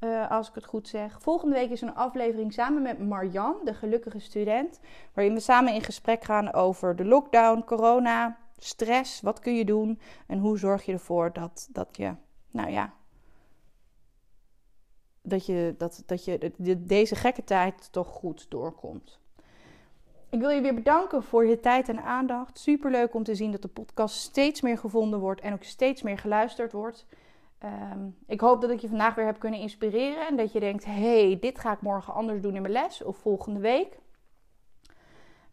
Uh, 0.00 0.30
als 0.30 0.48
ik 0.48 0.54
het 0.54 0.64
goed 0.64 0.88
zeg. 0.88 1.22
Volgende 1.22 1.54
week 1.54 1.70
is 1.70 1.80
een 1.80 1.94
aflevering 1.94 2.52
samen 2.52 2.82
met 2.82 2.98
Marjan, 2.98 3.56
de 3.64 3.74
gelukkige 3.74 4.18
student. 4.18 4.80
Waarin 5.12 5.34
we 5.34 5.40
samen 5.40 5.74
in 5.74 5.82
gesprek 5.82 6.24
gaan 6.24 6.52
over 6.52 6.96
de 6.96 7.04
lockdown, 7.04 7.64
corona, 7.66 8.38
stress. 8.58 9.20
Wat 9.20 9.38
kun 9.38 9.54
je 9.56 9.64
doen 9.64 10.00
en 10.26 10.38
hoe 10.38 10.58
zorg 10.58 10.84
je 10.84 10.92
ervoor 10.92 11.32
dat, 11.32 11.68
dat 11.72 11.96
je, 11.96 12.14
nou 12.50 12.70
ja, 12.70 12.92
dat 15.22 15.46
je, 15.46 15.74
dat, 15.78 16.02
dat 16.06 16.24
je 16.24 16.52
deze 16.78 17.14
gekke 17.14 17.44
tijd 17.44 17.92
toch 17.92 18.08
goed 18.08 18.46
doorkomt. 18.48 19.20
Ik 20.34 20.40
wil 20.40 20.50
je 20.50 20.60
weer 20.60 20.74
bedanken 20.74 21.22
voor 21.22 21.46
je 21.46 21.60
tijd 21.60 21.88
en 21.88 22.02
aandacht. 22.02 22.58
Super 22.58 22.90
leuk 22.90 23.14
om 23.14 23.22
te 23.22 23.34
zien 23.34 23.50
dat 23.50 23.62
de 23.62 23.68
podcast 23.68 24.16
steeds 24.16 24.60
meer 24.60 24.78
gevonden 24.78 25.20
wordt 25.20 25.40
en 25.40 25.52
ook 25.52 25.62
steeds 25.62 26.02
meer 26.02 26.18
geluisterd 26.18 26.72
wordt. 26.72 27.06
Um, 27.64 28.16
ik 28.26 28.40
hoop 28.40 28.60
dat 28.60 28.70
ik 28.70 28.80
je 28.80 28.88
vandaag 28.88 29.14
weer 29.14 29.24
heb 29.24 29.38
kunnen 29.38 29.60
inspireren 29.60 30.26
en 30.26 30.36
dat 30.36 30.52
je 30.52 30.60
denkt: 30.60 30.84
hey, 30.84 31.38
dit 31.40 31.58
ga 31.58 31.72
ik 31.72 31.80
morgen 31.80 32.14
anders 32.14 32.40
doen 32.40 32.54
in 32.54 32.62
mijn 32.62 32.72
les 32.72 33.02
of 33.02 33.16
volgende 33.16 33.60
week. 33.60 33.98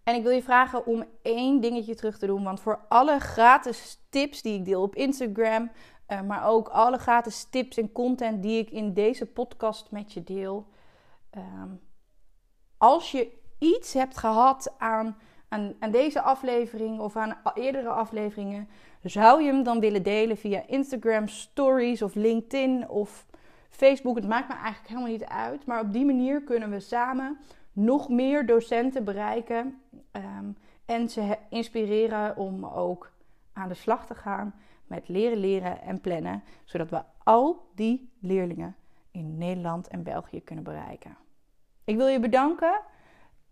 En 0.03 0.15
ik 0.15 0.23
wil 0.23 0.31
je 0.31 0.43
vragen 0.43 0.85
om 0.85 1.03
één 1.21 1.61
dingetje 1.61 1.95
terug 1.95 2.17
te 2.17 2.27
doen, 2.27 2.43
want 2.43 2.59
voor 2.59 2.79
alle 2.89 3.19
gratis 3.19 3.99
tips 4.09 4.41
die 4.41 4.59
ik 4.59 4.65
deel 4.65 4.81
op 4.81 4.95
Instagram, 4.95 5.71
uh, 6.07 6.21
maar 6.21 6.47
ook 6.47 6.67
alle 6.67 6.97
gratis 6.97 7.43
tips 7.43 7.77
en 7.77 7.91
content 7.91 8.43
die 8.43 8.59
ik 8.59 8.69
in 8.69 8.93
deze 8.93 9.25
podcast 9.25 9.91
met 9.91 10.13
je 10.13 10.23
deel, 10.23 10.67
um, 11.37 11.81
als 12.77 13.11
je 13.11 13.39
iets 13.61 13.93
hebt 13.93 14.17
gehad 14.17 14.73
aan, 14.77 15.17
aan, 15.79 15.91
deze 15.91 16.21
aflevering 16.21 16.99
of 16.99 17.15
aan 17.15 17.37
eerdere 17.53 17.89
afleveringen, 17.89 18.69
zou 19.03 19.41
je 19.43 19.51
hem 19.51 19.63
dan 19.63 19.79
willen 19.79 20.03
delen 20.03 20.37
via 20.37 20.63
Instagram 20.67 21.27
Stories 21.27 22.01
of 22.01 22.15
LinkedIn 22.15 22.89
of 22.89 23.25
Facebook? 23.69 24.15
Het 24.15 24.27
maakt 24.27 24.47
me 24.47 24.53
eigenlijk 24.53 24.87
helemaal 24.87 25.09
niet 25.09 25.25
uit. 25.25 25.65
Maar 25.65 25.81
op 25.81 25.93
die 25.93 26.05
manier 26.05 26.43
kunnen 26.43 26.69
we 26.69 26.79
samen 26.79 27.37
nog 27.73 28.09
meer 28.09 28.45
docenten 28.45 29.03
bereiken 29.03 29.81
um, 30.11 30.57
en 30.85 31.09
ze 31.09 31.37
inspireren 31.49 32.37
om 32.37 32.65
ook 32.65 33.11
aan 33.53 33.67
de 33.67 33.73
slag 33.73 34.05
te 34.05 34.15
gaan 34.15 34.53
met 34.87 35.07
leren, 35.07 35.37
leren 35.37 35.81
en 35.81 36.01
plannen, 36.01 36.43
zodat 36.63 36.89
we 36.89 37.01
al 37.23 37.69
die 37.75 38.11
leerlingen 38.19 38.75
in 39.11 39.37
Nederland 39.37 39.87
en 39.87 40.03
België 40.03 40.43
kunnen 40.43 40.63
bereiken. 40.63 41.17
Ik 41.83 41.95
wil 41.95 42.07
je 42.07 42.19
bedanken 42.19 42.81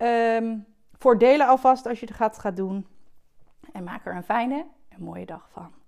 um, 0.01 0.65
voor 0.97 1.17
delen 1.17 1.47
alvast 1.47 1.87
als 1.87 1.99
je 1.99 2.05
het 2.05 2.15
gaat, 2.15 2.39
gaat 2.39 2.55
doen. 2.55 2.87
En 3.71 3.83
maak 3.83 4.05
er 4.05 4.15
een 4.15 4.23
fijne 4.23 4.65
mooie 4.99 5.25
dag 5.25 5.49
van. 5.51 5.78